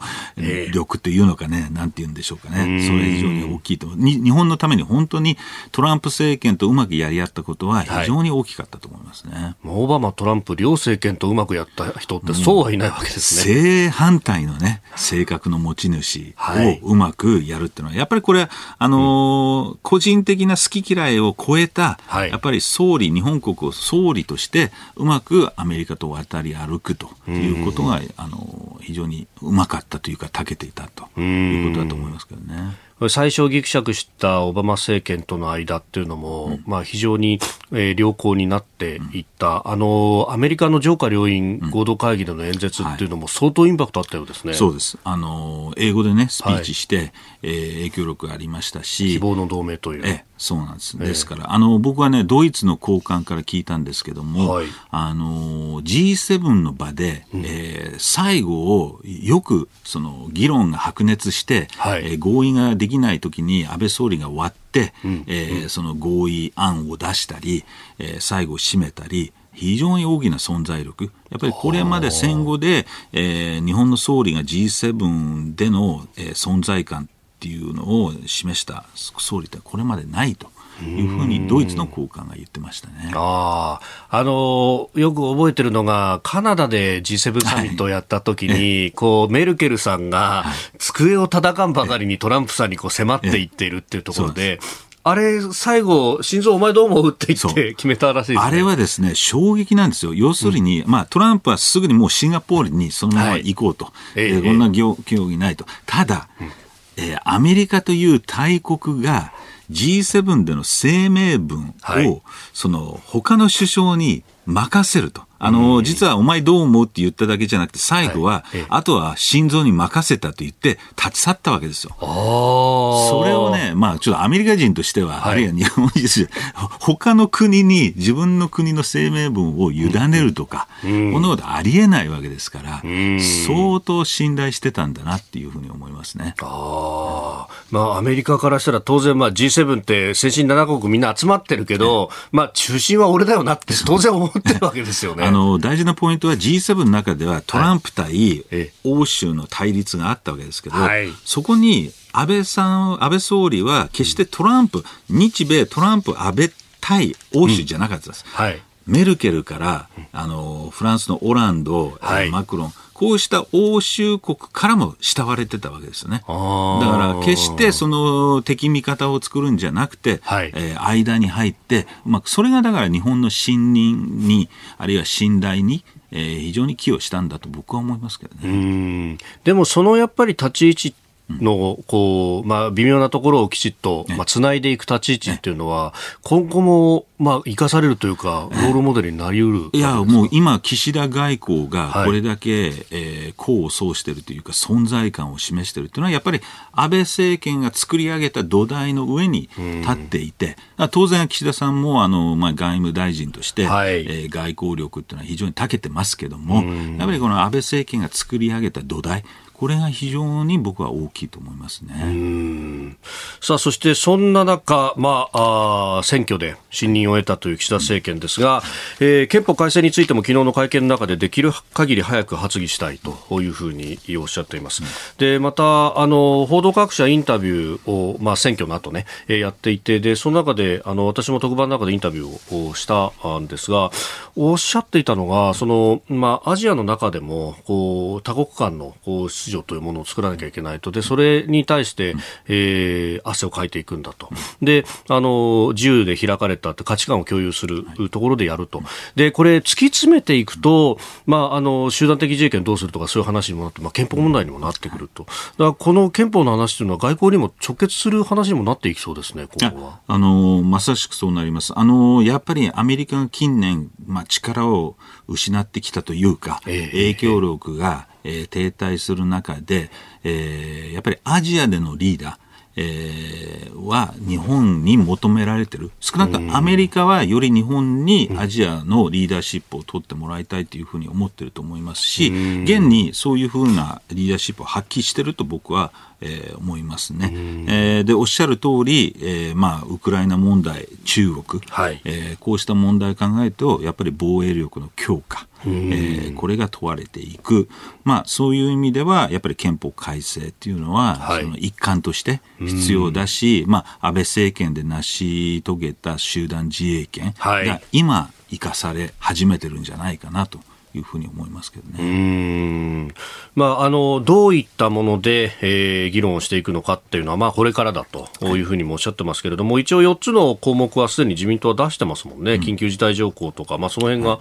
[0.71, 2.85] 力というのかね、なんて言うんでしょうかね。
[2.85, 3.87] それ以上に大きいと。
[3.95, 5.37] 日本のために本当に
[5.71, 9.33] トランプ政権とうまくやり合ったことは非常に大きかったと思いますね。
[9.33, 13.53] はい、オバマ、トランプ、両政権とうまくやった人ってそうはいないわけですね。
[13.53, 32.75] 正反対のね、性格の持ち主をうまくやるっていうのは、やっぱりこれ、あのー、個人的な好き嫌いを超えた、はい、やっぱり総理、日本国を総理としてうまくアメリカと渡り歩くということが、あの非常にうまかったというか長けていたということだと思いますけどね。
[33.09, 37.39] 最初ぎくしゃくしたオバマ政権との間っていうのも、うん、まあ非常に、
[37.71, 44.51] えー、良好になっていった、うん、あのアメリカの上下両院合同会議での演説っていうのも相当インパクトあったようですね。
[44.51, 44.97] はい、そうです。
[45.03, 47.11] あの英語でねスピーチして、はい、
[47.43, 50.01] えー、影響力ありましたし、希望の同盟という。
[50.05, 50.97] えそうなんです。
[50.97, 67.63] ですから、あの僕はねドイツの高官から聞いたんですけども、はい、あの G7 の場で、うん、えー、最後をよくその議論が白熱して、はい、えー、合意ができないときに安倍総理が終わって、うん、えー、その合意案を出したり、
[67.97, 71.05] えー、最後締めたり、非常に大きな存在力。
[71.29, 77.07] やっぱりこれまで戦後で、えー、日本の総理が G7 での、えー、存在感っ
[77.39, 80.51] ていうのを示した総理ってこれまでないと。
[80.83, 83.11] いうふうにドイツの高官が言ってましたね。
[83.13, 83.79] あ
[84.09, 90.45] あのよく覚えてるのが、カナダで G7 サミットをやった時に、はい、こうメルケルさんが
[90.77, 94.59] 机を叩かんばかりにトランプさんにこう迫っていっているっていうところで、
[95.05, 100.13] あれ、最後、心臓お前どう思うって言って決めたらしいね、あれはですね、衝撃なんですよ。
[100.13, 103.85] 要するに、うん、まあ、トランプはすぐにもうシンガポールにそのまま行こうと。
[103.85, 105.65] はい、えー、こんな競技ないと。
[105.85, 106.51] ただ、うん、
[106.95, 109.33] えー、アメリカという大国が、
[109.73, 112.21] G7 での声明文を、はい、
[112.53, 115.23] その他の首相に任せると。
[115.45, 121.93] あの、実はお前どう思うって言っただけじゃなくて、最後は、はい、あとは心臓に任せたと言って立ち去ったわけですよ。
[121.99, 126.31] それをね、まあちょっとアメリカ人としては、はい、あるいは日本人として
[126.79, 136.35] 他の国に自分の国の声明文を委ねるとか、うん、このことありえないわけですから、うん、相当信頼してたんだなっていうふうに思いますね。
[136.41, 145.25] あまあアメリカからしたら当然まあ G7 って先進7国みんな集まってるけど、まあ中心は俺だよなって当然思ってるわけですよね。
[145.33, 148.45] の大事なポイントは G7 の中ではトランプ対
[148.83, 158.23] 欧州の対立があったわけですけど、はい、そこに安倍さん、安倍総理は決してトランプ、日米トランプ、安倍対欧州じゃなかったです。
[158.25, 158.45] うん。
[158.45, 162.73] はい、メルケルから、あの、フランスのオランド、はい、マクロン、
[163.03, 166.19] こうした欧州国からも慕われてたわけですよね。
[166.19, 179.17] だから決してその敵味方を作るんじゃなくて、はい、えー、間に入って、まあ、それがだから日本の信任に、あるいは信頼に、えー、非常に寄与したんだと僕は思いますけどね。
[179.43, 180.95] でもそのやっぱり立ち位置
[181.29, 189.69] のこう、まあ、微妙なところをきちっと、まあ、つないでいく立ち位置っていうのは、今後も、まあ、生かされるというか、ロールモデルになりうる。
[189.71, 196.41] いや、もう今、岸田外交がこれだけ、はい、えー、功を奏しているというか、存在感を示しているというのは、やっぱり
[196.73, 199.49] 安倍政権が作り上げた土台の上に
[199.81, 200.57] 立っていて、
[200.91, 206.63] 当然、岸田さんもあの、まあ、外務大臣として、はい、えー、外交力っていうのは非常に長けてますけども、
[206.97, 209.23] やっぱりこの安倍政権が作り上げた土台、
[209.63, 212.97] これが非常に僕は大きいと思いますね。
[213.39, 218.61] さあ、そしてそんな中、まあ、あ選挙で信任を得たという岸田政権ですが、
[218.99, 224.83] えー、憲法改正についても昨日の会見の中でできる限り早く発議したいというふうにおっしゃっています。
[224.83, 233.91] うん、で、また、あの、報道各社インタビューを、まあ、選挙の後ね、やっていて、で、その中で、あの、私も特番の中でインタビューをしたんですが、
[234.35, 240.91] おっしゃっていたのが、その、まあ、アジアの中でも、こう、多国間の、こう、出場というものを作らなきゃいけないと。
[240.91, 242.15] で、それに対して、
[242.47, 244.29] えー、汗をかいていくんだと。
[244.61, 248.81] で、あの、自由で開かれたって価値観を共有するところでやると。
[249.15, 255.23] で、これ、突き詰めていくと、まあ、あの、集団的自衛権どうするとかそういう話にもなって、まあ、憲法問題にもなってくると。
[255.23, 259.99] だからこの憲法の話というのは外交にも直結する話にもなっていきそうですね、今後は。
[260.07, 261.73] あの、まさしくそうなります。
[261.77, 264.95] あの、やっぱりアメリカが近年、まあ、力を
[265.27, 269.89] 失ってきたというか、えー、影響力が、えー、停滞する中で、
[270.23, 272.37] えー、やっぱりアジアでのリーダー、
[272.75, 275.91] えー、は日本に求められてる。
[275.99, 282.29] 少なくともアメリカはより日本にアジアのリーダーシップを取ってもらいたいというふうに思ってると思いますし
[282.63, 285.91] 現にそういうふうなリーダーシップを発揮してると僕は
[286.23, 287.31] えー、思いますね。
[287.67, 297.67] えー、でおっしゃる通り、えー、まあウクライナ問題、中国、はい、えー、こうした問題を考えるとやっぱり防衛力の強化、えー、これが問われていく、
[298.03, 310.57] まあ、そういう意味ではやっぱり憲法改正っていうのは、はい、その一環として必要だし、まあ、安倍政権で成し遂げた集団自衛権が今生かされ始めてるんじゃないかなと。
[310.57, 310.61] い
[311.01, 313.13] うふうに思いますけどね。
[313.55, 318.27] まあ、あのどういったもので、えー、議論をしていくのかっていうのは、まあ、これからだと
[318.57, 318.63] い。
[318.63, 324.39] うふうにもおっしゃってますけれども、はい、一応4つの項目はすでに自民党は出してますもんね、うん、緊急事態条項とか、まあ、その辺が、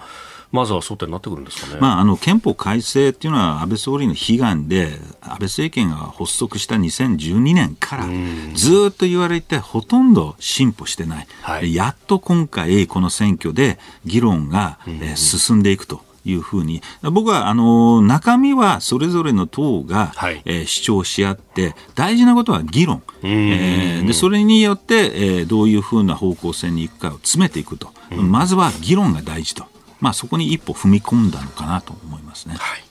[0.51, 8.07] まずは争点になってくるんですかね、まあ、あの憲法改正っていうのは安倍総理の悲願で安倍政権が発足した2012年から
[8.55, 16.05] ずっと言われてほとんど進歩してない、はい、やっと今回この選挙で議論が、えー、進んでいくと。
[16.25, 16.83] いうふうに。
[17.03, 29.65] 僕はあの中身はそれぞれの党が、はい、えー、主張し合って大事なことは議論、えー、でそれによって、えー、どういうふうな方向性に行くかを詰めていくと、まずは議論が大事と、
[30.01, 32.83] まあ、そこに一歩踏み込んだのかなと思いますね、はい、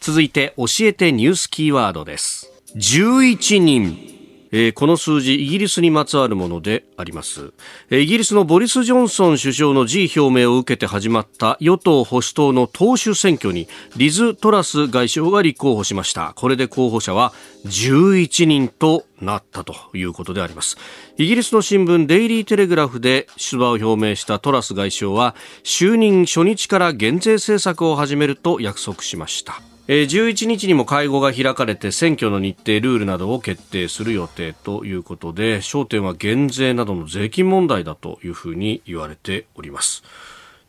[0.00, 2.50] 続いて教えてニュースキーワードです。
[2.76, 4.19] 11人
[4.52, 7.52] えー、この数字イギリスにまつわるものであります、
[7.90, 16.32] イギリスのボリス・ジョンソン首相の辞意表明を受けて始まった与党保守党の党首選挙にリズ・トラス外相が立候補しました。
[16.34, 17.32] これで候補者は
[17.66, 20.76] 11人となったということであります。
[21.16, 29.69] イギリスの新聞デイリー・テレグラフで出馬を表明したトラス外相は就任初日から減税政策を始めると約束しました。
[29.92, 40.04] え11日にも会合が開かれて選挙の日程、ルールなどを決定する予定ということで焦点は減税などの税金問題だというふうに言われております。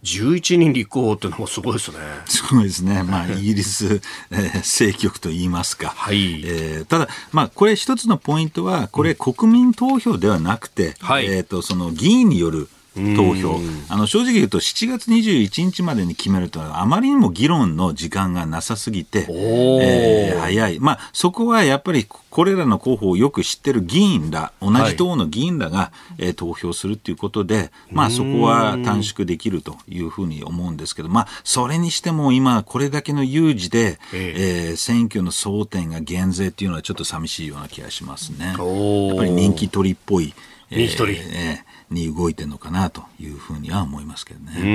[0.02, 1.98] 11人立候補っていうのもすごいですね。
[2.26, 3.04] すごいですね。
[3.04, 4.02] まあ、イギリス、
[4.32, 5.90] えー、政局と言いますか。
[5.90, 6.42] はい。
[6.44, 13.60] えー、ただ、まあ、これ一つのポイントは、これ国民投票ではなくて、はい、えっ、ー、と、その議員による投票。
[13.90, 34.74] あの正直言うと7月21日までに決めるとあまりにも議論の時間がなさすぎて、えー、早い、まあ、そこはやっぱりこれらの候補をよく知ってる議員ら同じ党の議員らが、はい、えー、投票するということで、まあ、そこは短縮できるというふうに思うんですけど、まあ、それにしても今これだけの有事で、ええ。
[34.74, 38.48] ー、選挙の争点が減税っていうのはちょっと寂しいような気がしますね。
[38.48, 40.34] やっぱり人気取りっぽい。
[40.70, 41.20] 人気取り。
[41.20, 44.54] えーに動いてるのかなというふうには思いますけどね。
[44.60, 44.66] う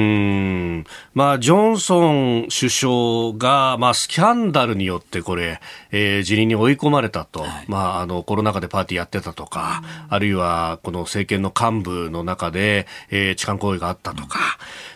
[0.81, 0.85] ん。
[1.15, 5.61] まあ、ジョンソン首相が、まあ、スキャンダルによってこれ、
[5.91, 14.39] えー、辞任に追い込まれたと、はい、まあ、あのコロナ禍でパーティーやってたとか、あるいはこの政権の幹部の中で、えー、痴漢行為があったとか、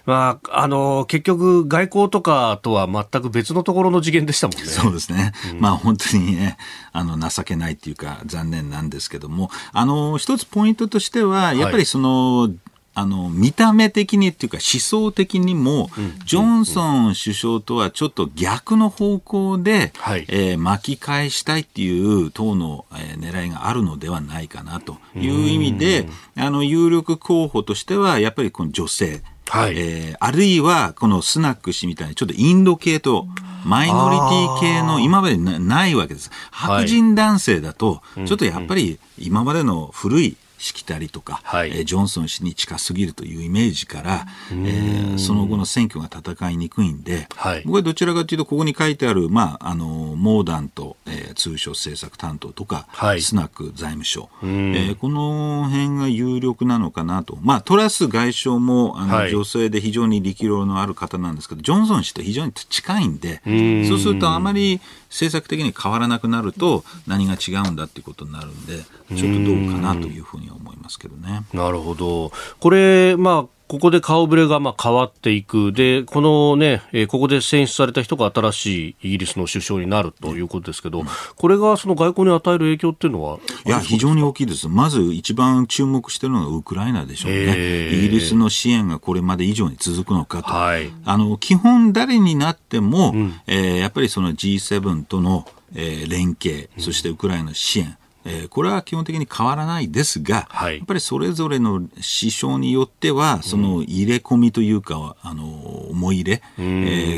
[0.05, 4.65] まあ、あの結局、外交とかとは全く別のところの次元でしたもんね。
[4.65, 6.59] そうですね、うん、まあ、本当にね、
[6.93, 12.10] あの情けないっていうか、残念なんですけども、あの一つポイントとしては、やっぱりその、
[12.49, 12.55] の
[12.93, 15.91] あの見た目的にっていうか思想的にも、
[16.27, 29.75] ジョンソン首相とはちょっと逆の方向で、はい、えー、巻き返したいっていう党の、えー、狙いがあるのではないかなという意味であの有力候補としてはやっぱりこの女性、はい。
[29.77, 33.27] えー、あるいはこのスナック氏みたいにちょっとインド系と
[33.65, 36.31] マイノリティ系の今までないわけです。
[36.51, 63.41] 白人男性だと、ちょっとやっぱり今までの古いしきたりとか、はい、えー、ジョンソン氏に近すぎるというイメージから、えー、その後の選挙が戦いにくいんで、はい、僕はどちらかというとここに書いてある、まあ、あのモーダント、えー、通商政策担当とか、はい、スナック財務省、えー、この辺が有力なのかなと、まあ、トラス外相もあの、はい、女性で非常に力量のある方なんですけどジョンソン氏と非常に近いんで
[63.89, 68.79] そうするとあまり政策的に変わらなくなると何が違うんだっていうことになるんで
[69.17, 71.43] ちょっとどうかなというふうに思いますけどね。
[71.53, 72.31] なるほど。
[72.61, 75.73] これ、まあここで顔ぶれがまあ変わっていく。
[75.73, 81.07] で、このね、えー、ここで選出された人が新しいイギリスの首相になるということですけど、うん、
[81.37, 83.39] これがその外交に与える影響っていうのは？
[83.65, 84.67] いや、非常に大きいです。
[84.67, 87.39] まず一番注目しているのがウクライナでしょうね。
[87.39, 90.53] えー、イギリスの支援がこれまで以上に続くのかと。
[90.53, 105.45] はい、あの、基本誰になっても、うん、えー、やっぱりその G7 とのえー、連携、そしてウクライナの支援、えー、これは基本的に変わらないですが、はい、やっぱりそれぞれの師匠によっては、その入れ込みというか、うん、あの
[105.91, 106.63] 思い入れ、え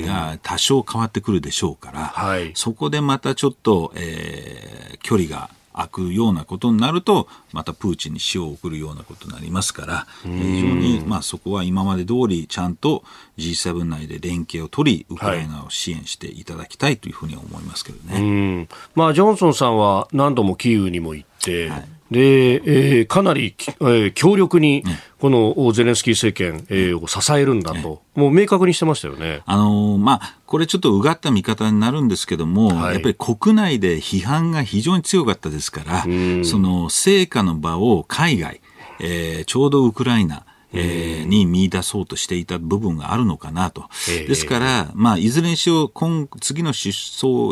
[0.04, 10.28] ー、が多少変わってくるでしょうから、はい、そこでまたちょっと、えー、距離が開くようなことになるとまたプーチンに死を送るようなことになりますから非
[10.60, 13.04] 常に、まあ、そこは今まで通りちゃんと
[13.38, 24.84] G7 内で連携を取りウクライナを支援していただきたいというふうに思いますけどね、まあ、ジョンソンさんは何度もキーウにも行って、はいで、えー、かなり、えー、強力に
[25.18, 29.42] このゼレンスキー政権、えー、を支えるんだと、もう明確にしてましたよね。
[29.46, 36.02] あのー、まあ、これちょっとうがった見方になるんですけども、はい、やっぱり国内で批判が非常に強かったですから、
[36.44, 38.60] その成果の場を海外、
[39.00, 40.44] えー、ちょうどウクライナ、
[40.74, 43.84] えー、に見出そうとしていた部分があるのかなと。
[44.06, 46.92] ですから、まあ、いずれにしろ今、次の首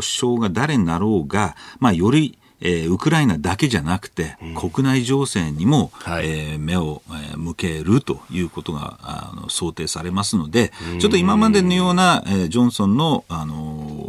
[0.02, 7.02] 相が誰になろうが、まあ、よりえー、ウクライナだけじゃなくて、うん、国内情勢にも、はい、えー、目を、
[7.32, 13.99] え向けるということがあの想定されますので、ちょっと今までのような、えー、ジョンソンの、あの入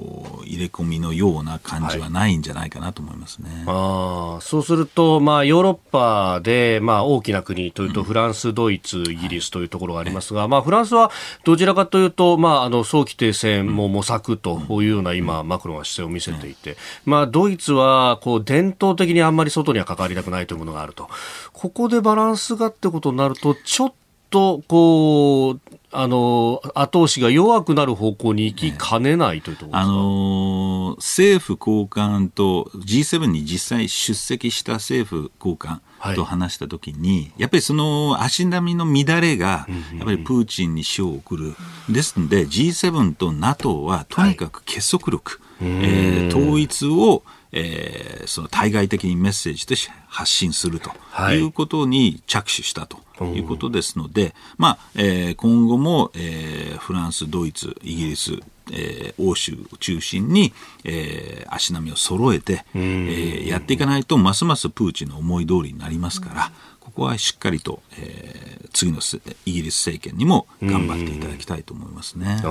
[0.62, 3.50] れ込みのような感じはないんじゃないかなと思いますね。
[3.50, 11.12] はい、あそうすると、まあ、ヨーロッパで、まあ、大きな国というと、フランス、ドイツ、イギリスというところがありますが、はい、まあ、フランスは
[11.44, 21.10] どちらかというと、まあ、あの早期停戦も模索というような今、マクロンは姿勢を見せていて、まあ、ドイツはこう伝統的にあんまり外には関わりたくないというものがあると、
[21.54, 23.94] ここでバランスがってことになると、ちょっ
[24.30, 35.82] とこうあの後押しが弱くなる方向に行きかねないというところ、ね、あの政府高官と G7 に実際出席した政府高官
[36.16, 41.54] と話したときに、はい、やっぱりその足並みの乱れが、やっぱりプーチンに死を送る。
[41.90, 47.24] ですので G7 と NATO はとにかく結束力、はい、えー、統一を
[47.54, 50.92] えー、その対外的にメッセージとして発信すると
[51.34, 51.42] い。
[51.42, 52.98] うことに着手したと。
[52.98, 58.34] いうことですので、まあえー、今後も、えー、フランス、ドイツ、イギリス、
[58.72, 60.54] えー、欧州を中心に、
[60.84, 66.52] えー、足並みを揃えて、えー、やっていかないとますますプーチンの思い通りになりますから、
[66.92, 69.00] ここはしっかりと、えー、次の
[69.46, 72.42] イギリス政権にも頑張っていただきたいと思いますね。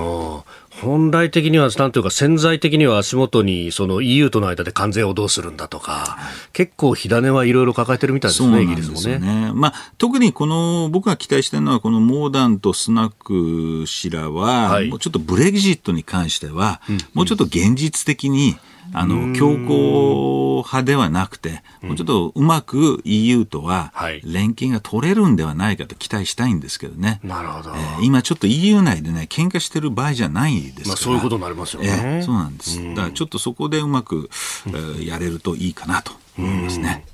[0.80, 6.18] 本来的には、なんというか潜在的には足元にその EU との間で関税をどうするんだとか、
[6.54, 9.52] 結構火種はいろいろ抱えてるみたいですね、イギリスもね。
[9.54, 18.56] まあ、特にこの僕が期待してるのは、このモーダンとスナック氏らは、はい、もうちょっとブレグジットに関しては、うん、もうちょっと現実的に、
[18.92, 23.92] あの、強硬派ではなくて、もうちょっとうまく EU とは
[24.24, 27.20] 連携が取れるんではないかと期待したいんですけどね。
[27.22, 27.70] なるほど。
[27.70, 30.88] えー、今ちょっと EU 内でね、喧嘩してる場合じゃないですから。
[30.88, 31.88] まあそういうことになりますよね。
[31.88, 32.82] えー、そうなんです。
[32.94, 34.30] だからちょっとそこでうまく、
[34.66, 37.04] えー、やれるといいかなと思いますね。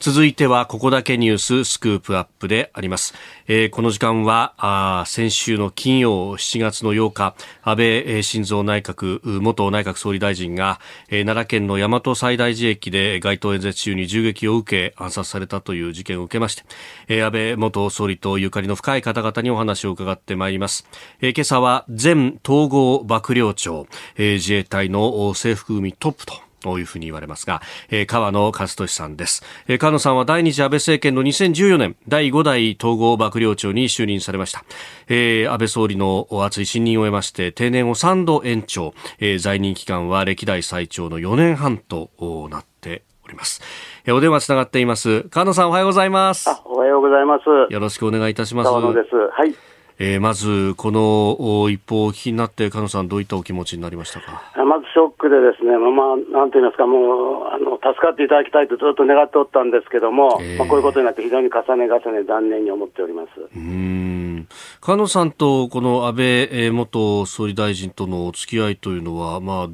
[0.00, 3.14] 続いてはここだけニューススクープアップであります。
[3.48, 10.78] えー、この時間は先週の金曜7月の8日安倍晋三内閣元内閣総理大臣が、
[11.08, 16.62] えー、奈良県の大和西大寺駅で街頭演説中に銃撃を受け暗殺されたという事件を受けまして、
[17.08, 20.86] えー、安倍元総理とゆかりの深い方々にお話を伺ってまいります。
[21.20, 26.47] えー、今朝は前統合幕僚長、えー、自衛隊の制服組トップと
[26.78, 34.64] いうふうに言われますが、えー、川野和俊さんです、えー、川野さんは第二次安倍政権の2014年第5代統合幕僚長に就任されました、
[35.08, 42.10] えー、安倍総理の熱い信任を得まして定年を3度延長、えー、在任期間は歴代最長の4年半と
[42.50, 43.62] なっております、
[44.04, 45.22] えー、お電話つながっています。
[45.30, 46.48] 川野さんおはようございます。
[46.64, 47.72] おはようございます。
[47.72, 48.66] よろしくお願いいたします。
[48.66, 49.14] 川野です。
[49.14, 54.42] はいえー、まず、この一報をお聞きになって、菅野さん、どういったお気持ちになりましたか？
[54.64, 63.28] まずショックで、ですね、まあ、まあ、なんて言いますか、もうあの助かっていただきたいとずっと願っておったんですけども、えー、まあ、こういうことになって、非常に重ね重ね、残念に思っております。
[63.56, 64.46] うん。
[64.82, 69.68] 菅野さんとこの安倍元総理大臣とのお付き合いというのは、まあ、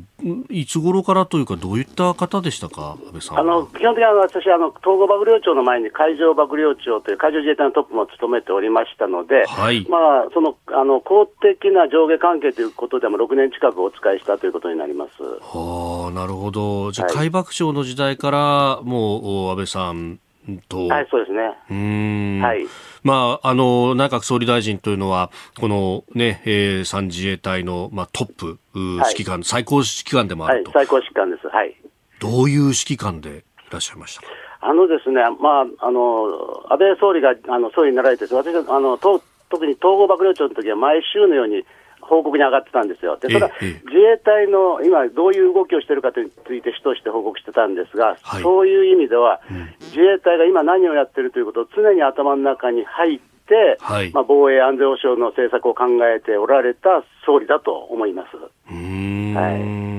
[0.48, 20.20] いつ頃からというか、どういった方でしたか、安倍さんあの基本的には私あの、統合幕僚長の前に海上幕僚長という海上自衛隊のトップも務めておりましたので、はい、まあ、そのあの公的な上下関係ということでも6年近くお使いしたということになりますはあなるほど、じゃあ、海幕省の時代から、もう安倍さん
[20.68, 21.40] と、はい、そうですね。
[21.70, 22.40] うん。
[22.40, 22.66] はい。
[23.02, 30.70] まあ、あの、内閣総理大臣というのは、このね、えー、三自衛隊の、まあ、トップ、指揮官、はい、最高指揮官でもあると。
[30.70, 31.48] はい、最高指揮官です。
[31.48, 31.74] はい。
[32.20, 34.28] どういう指揮官でいらっしゃいましたか？
[34.60, 41.64] あのですね、まあ、あの、安倍総理が、あの、総理になられて、私は、あの、と特に統合幕僚長の時は毎週のように、
[42.06, 43.16] 報告に上がってたんですよ。
[43.16, 58.36] で、ただ、自衛隊の今、どういう動きをしているかについて主として報告してたんですが、はい、そういう意味では、うん、自衛隊が今何をやってるということを常に頭の中に入って、はい、まあ、防衛安全保障の政策を考えておられた総理だと思います。
[58.36, 59.94] はい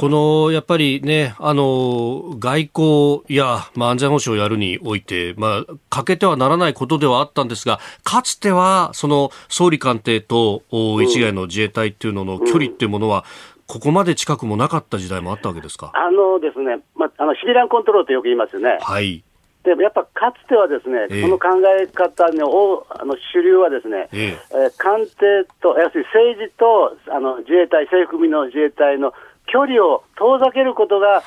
[0.00, 10.62] このやっぱりね、あの外交や、まあ、安全保障をやるにおいて、まあ、欠けてはならないことではあったんですが、かつてはその総理官邸と
[11.02, 13.26] 一概の自衛隊っていうのの距離っていうものは、
[13.66, 15.92] ここまで近くもなかった時代もあったわけですか？
[15.92, 18.78] あのですね、まあ、あのシビランコントロールとよく言いますよね。
[18.80, 19.22] はい。
[19.64, 21.48] でもやっぱかつてはですね、えー、この考
[21.78, 29.12] え方のあの主流はですね、えー、えー、官邸と、要するに政治とあの自衛隊、制服組の自衛隊の
[29.52, 31.22] 距離を遠ざけることが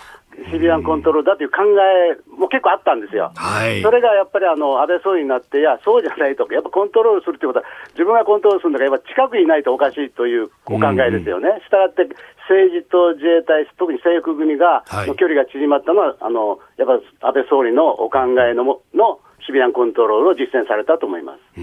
[0.51, 12.09] シビアンコントロールだという考えも結構あったんですよ、はい、それがやっぱりあの安倍総理になって、いや、そうじゃないとか、やっぱコントロールするということは、自分がコントロールするんだから、やっぱ近くにいないとおかしいというお考えですよね、したがって
[12.49, 16.88] 政治と自衛隊、特に制服組が、はい、の距離が縮まったのは、あのやっ
[17.21, 21.59] ぱ安倍総理のお考えのものシビアンコントロールを実践されたと思います。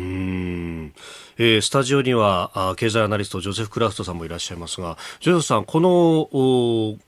[1.40, 6.98] うんえー、スタジオにはあ経済アナリストジョセフ・クラフトさんもいらっしゃいますがジョセフさんこの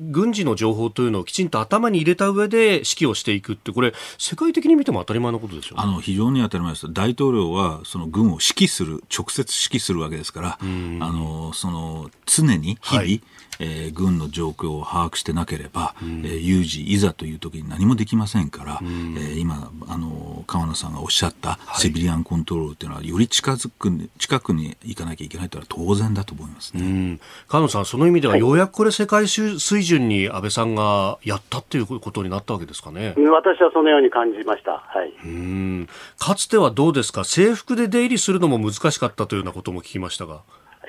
[0.00, 13.22] 軍事の情報というのをきちんと頭に入れた上で指揮をしていくって、これ、世界的に見ても当たり前のことですよ、ね、あの非常に当たり前です、大統領はその軍を指揮する、直接指揮するわけですから、あのその常に日々、はい
[13.60, 33.14] えー、軍の状況を把握してなければ、うん、えー、有事、いざという時に何もできませんから、うん、えー、今あの、川野さんがおっしゃったセビリアンコントロールというのは、より近づく近くに行かなきゃいけないというのは当然だと思いますね、うん、川野さん、その意味では、ようやくこれ、世界水準に安倍さんがやったっていうことになったわけですかね。
[33.16, 35.88] 私はそのように感じました、はい、うん。
[36.18, 40.40] かつてはどうですか、制服で出入りするのも難しかったというようなことも聞きましたが。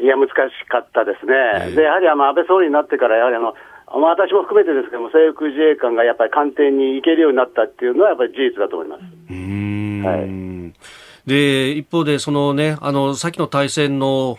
[0.02, 0.34] いや、難し
[0.68, 1.76] かったですね。
[1.76, 3.54] で、やはりあの安倍総理になってから、やはりあの、
[3.94, 9.02] 私も含めてですけども、制服自衛官がやっぱり官邸に行けるようになったっていうのは、やっぱり事実だと思います。
[9.30, 10.04] うん。
[10.04, 10.52] はい。
[11.26, 14.38] で一方で、そのね、あの先の大戦の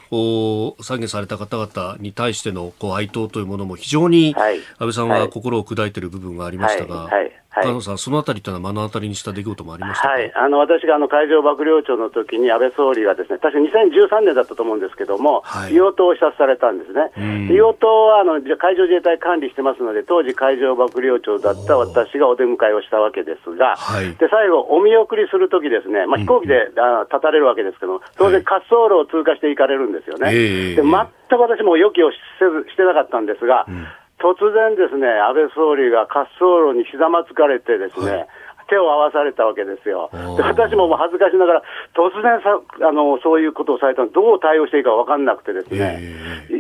[0.81, 7.23] 参議された方々に対してのこう哀悼というものも非常に安倍さんは心を砕いている部分がありましたが、はいはい。
[7.23, 17.13] はい、野さん、そのあたりというのは目の当たりにした出来事もありましたはい、あの私があの海上幕僚長の時に安倍総理がですね、確か2013年だったと思うんですけども、はい、硫黄島を視察されたんですね。
[17.53, 17.87] 硫黄島
[18.17, 30.27] はあの海上自衛隊管理してますので、当時海上幕僚長だった私がお出迎えをしたわけですが、はい、で最後、お見送りするときですね、まあ、飛行機で、うん、あ立たれるわけですけど当然滑走路を通過していかれるんですよね。
[30.27, 33.87] はい、で全く私も予期をせずしてなかったんですが、うん
[34.23, 38.29] 突然ですね、安倍総理が滑走路にひざまつかれてですね、はい。
[38.71, 40.09] 手を合わされたわけですよ。
[40.37, 41.63] で私ももう恥ずかしながら、
[41.93, 42.57] 突然さ
[42.89, 46.01] あのそういうことをされたのどう対応していいか分かんなくてですね、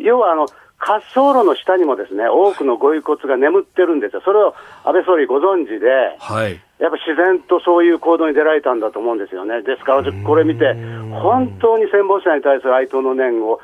[0.05, 0.47] 要はあの
[0.85, 4.55] 滑走路の下にもですね多くのご遺骨が眠ってるんですよ、それを
[4.85, 5.89] 安倍総理ご存知で、
[6.19, 9.63] はい、やっぱ自然とそういう行動に出られたんだと思うんですよね。
[9.63, 10.75] ですから、これ見て、
[11.23, 13.61] 本当に戦没者に対する哀悼の念を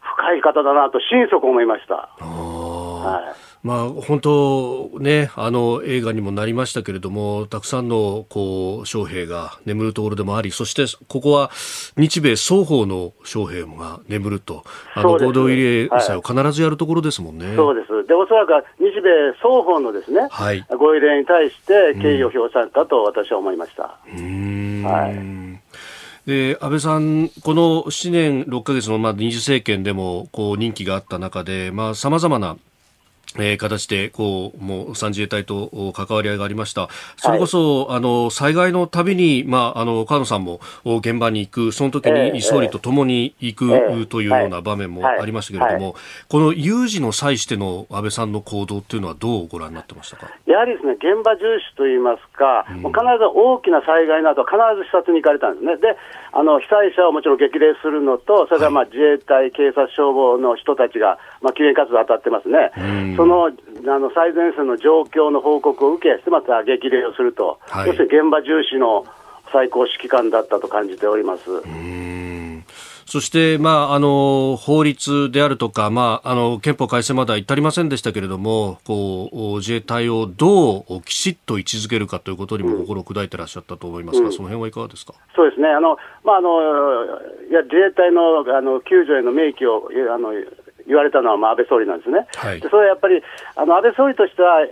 [0.00, 2.08] 深い方だなと心底思いました。
[3.04, 3.34] はい
[3.64, 11.50] まあ、本当ね、あの映画にもなりましたけれども、たくさんのこう将兵が眠るところでもあり、そしてここは
[11.96, 17.46] 日米双方の将兵が眠ると、あの合同慰霊祭を必ずやるところですもんね。
[17.46, 18.06] はい、そうです。
[18.06, 23.96] で、おそらく日米双方のですね、はい、ご慰霊に対して敬意を表されたと私は思いました。
[24.14, 24.82] うん。
[24.84, 25.44] はい。
[26.26, 32.58] で安倍さん、この7年6か月のまあ二次政権でもこう任期があった中で、さまざ、まな
[33.36, 45.96] えー、形でこうもう産自衛隊と関わり合いがありました、それこそ、はい、あの災害のたびに、まあ、あの川野さんも現場に行く、その時に総理と共に行く、えー、というような場面もありましたけれども、
[46.28, 50.30] この有事の際しての安倍さんの行動というのは、どうご覧になってましたか？
[50.46, 55.76] やはりですね現場重視といいますか、うん、必ず大きな災害など、必ず視察に行かれたんですね。
[55.76, 55.96] で
[56.36, 62.72] あの被災者をもちろん激励するのと、それからまあ自衛隊、警察、消防の人たちが、まあ、救援活動当たってますね。
[62.76, 63.16] うん。
[63.16, 69.06] そのあの最前線の状況の報告を受け、また激励をすると、はい、要するに現場重視の
[69.52, 71.44] 最高指揮官だったと感じております。
[73.14, 85.14] そして、まあ、あの法律であるとか、まあ、あの憲法改正までは至りませんでしたけれどもこう自衛隊をどうきちっと位置づけるかということにも心を砕いてらっしゃったと思いますが、うん、その辺はいかがですか？
[85.36, 85.68] そうですね。
[85.68, 86.58] あの、まあ、あの
[87.48, 90.32] いや自衛隊のあの救助への明記をあの
[90.86, 93.22] 言われたのはまあ安倍総理なんですね、はい、でそれはやっぱり
[93.56, 94.66] あの安倍総理としては、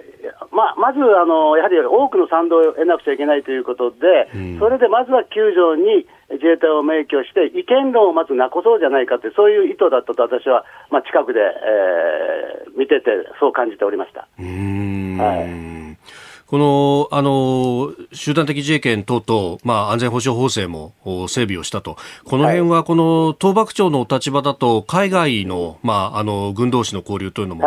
[0.52, 14.26] まあ、まずあのやはり多くの賛同を得なくちゃいけないということで、うん、それでまずは救助に自衛隊を明記をして、意見論をまずなこそうじゃないかという、そういう意図だったと私は、まあ、近くで、えー、見てて、そう感じておりました。
[14.38, 15.91] はい
[16.52, 20.92] この、あの、集団的自衛権等々、まあ、安全保障法制も
[21.26, 21.96] 整備をしたと。
[22.24, 27.64] この辺は、この、東幕長のお立場だと、海外の、まあ、あの、軍同士の交流というのも、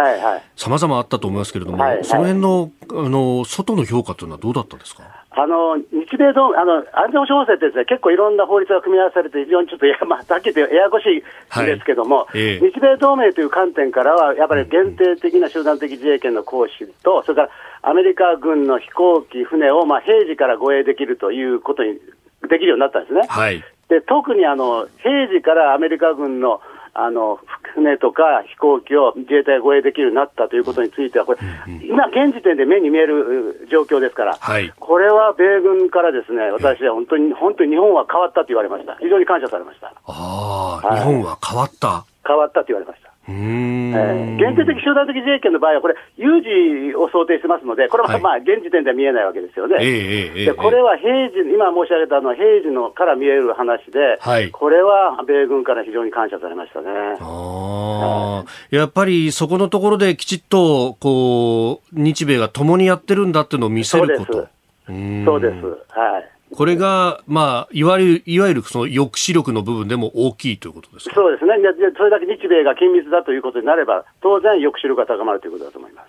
[0.56, 5.02] 様々あったと思いますけれども、はいはい、その辺の、あの、外の評価というのはどうだったんですか？
[5.38, 12.60] あの日米同あの安全保障法制ってです、ね、結構いろんな法律が組み合わされて、非常にちょっとや、 まあ、だけでややこしいんですけども、はいえ。
[12.62, 17.50] ー、日米同盟という観点からは、やっぱり限定的な集団的自衛権の行使と、それから
[17.82, 22.00] アメリカ軍の飛行機、船を、まあ、平時から護衛できるということに
[22.48, 23.24] できるようになったんですね。
[23.28, 26.62] はい、で特にあの平時からアメリカ軍の
[26.98, 27.40] あの
[27.76, 31.40] 船とか飛行機を自衛隊が護衛できるようになったということについては、これ、
[31.84, 39.92] 今、現時点で目に見える状況ですから、はい、これは米軍からですね私は本当に、本当に日本は変わったと言われました、非常に感謝されました。
[40.06, 42.06] あはい、日本は変わった。
[42.26, 43.05] 変わったと言われました。
[43.28, 49.78] えー、限定的集団的自衛権の場合は、これ、有事を想定してますので、これはまあ、現時点では見えないわけですよね。
[49.80, 56.88] でこれは平時、今申し上げたのは平時のから見える話で、はい、これは米軍から非常に感謝されましたね。
[57.20, 64.34] あやっぱりそこのところできちっとこう日米が共にやってるんだっていうのを見せること。
[64.34, 65.26] そうです。
[65.26, 65.56] そうです。
[65.98, 66.35] はい。
[66.56, 71.56] これが、まあ、いわゆる、いわゆるその抑止力の部分でも大きいということですそうですね。
[71.98, 76.08] それだけ日米が緊密だということになれば、当然抑止力が高まるということだと思います。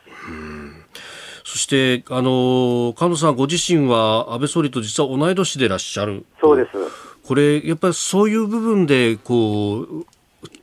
[1.44, 6.24] そして、あの、菅野さんご自身は安倍総理と実は同い年でいらっしゃる。
[6.40, 6.70] そうです。
[7.26, 10.06] これ、やっぱりそういう部分で、こう、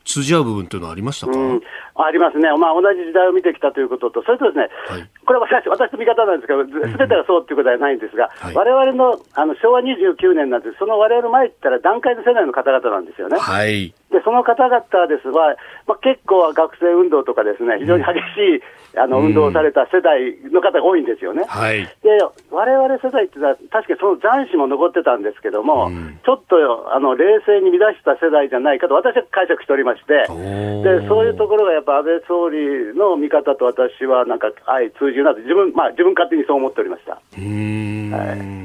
[0.03, 1.61] 通じ合う部分というのはありましたか、うん。
[1.95, 13.37] ありますね、まあ、同じ時代を見てきたということと、それとですね、はい、これは私私の見方なんですけど、すべてがそうということはないんですが、われわれのあの昭和29年なんて、そのわれわれ前って言ったら、段階の世代の方々なんですよね。
[13.37, 21.45] はい、でその方々ですが、まあ、結構学生運動とかですね、非常に激しい、うん、あの運動をされた世代の方が多いんですよね。
[21.47, 22.09] はい、で
[22.49, 26.57] われわれ世代っていうのは、確かにその残滓も残ってたんですけども、うん、ちょっと
[26.89, 37.21] あの冷静に乱した世代じゃないかと、私は解釈しておりまして、でそういうところがやっぱ安倍総理の見方と私はなんか相通じるなと自分、まあ、自分勝手にそう思っておりました。
[37.37, 38.11] うん。
[38.11, 38.63] はい。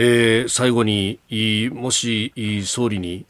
[0.00, 1.18] えー、最後に
[1.72, 2.32] もし
[2.64, 3.26] 総理に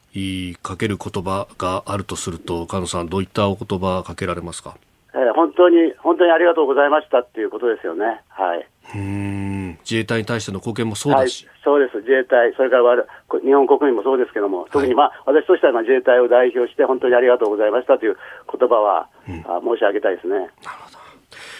[0.62, 4.76] かける言葉があるとすると、菅野さん、どういったお言葉かけられますか、
[5.14, 8.20] えー、本当に、本当にありがとうございましたっていうことですよね。
[8.28, 13.04] はいうん自衛隊に対しての貢献もそうだし、はい、そうです、自衛隊、それから
[13.40, 18.16] 日本国民もそうですけども、特に、まあ、私としては自衛隊を代表して、本当にありがとうございましたという
[18.50, 19.42] 言葉は、うん、
[19.76, 20.36] 申し上げたいですね。
[20.36, 20.48] なる
[20.84, 20.98] ほど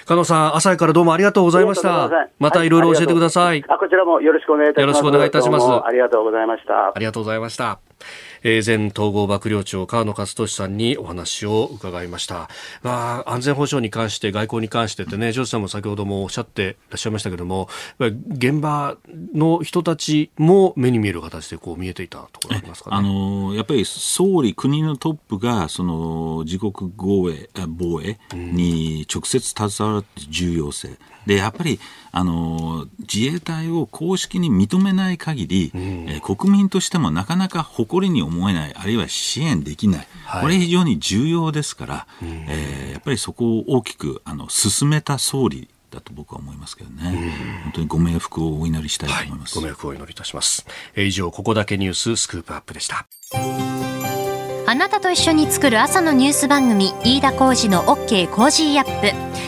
[0.07, 2.09] 加野さん、朝からどうもありがとうございました。
[2.39, 3.63] またいろいろ教えてください。
[3.69, 4.99] あこちらもよろしくお願いいたします。
[4.99, 5.67] よろしくお願いいたします。
[5.67, 6.93] ありがとうございました。
[6.95, 7.79] ありがとうございました。
[8.43, 12.49] えー、前統合幕僚長河野克俊さんにお話を伺いました、
[12.83, 17.69] まあ、安全保障に関して外交に関してってねジョージさんも先ほどもおっしゃっていらっしゃいましたけども
[17.99, 18.97] 現場
[19.35, 30.91] の人たちも目に見える形でこう見えていたところありますか、ね、あのやっぱり総理国のトップがその自国防衛防衛に直接携わる重要性、
[31.29, 31.79] でやっぱり
[32.11, 53.07] あの自衛隊を公式に認めない限り、うん、えー、国民としてもなかなか誇りに思えない、あるいは支援できない、はい、これ非常に重要ですから、うん、えー、やっぱりそこを大きくあの進めた総理だと僕は思いますけどね、うん、本当にご冥福をお祈りしたいと思います、はい、ご冥福をお祈りいたします、えー、以上ここだけニューススクープアップでした。
[54.71, 59.48] あなたと一緒に作る朝のニュース番組飯田浩二の OK コージーアップ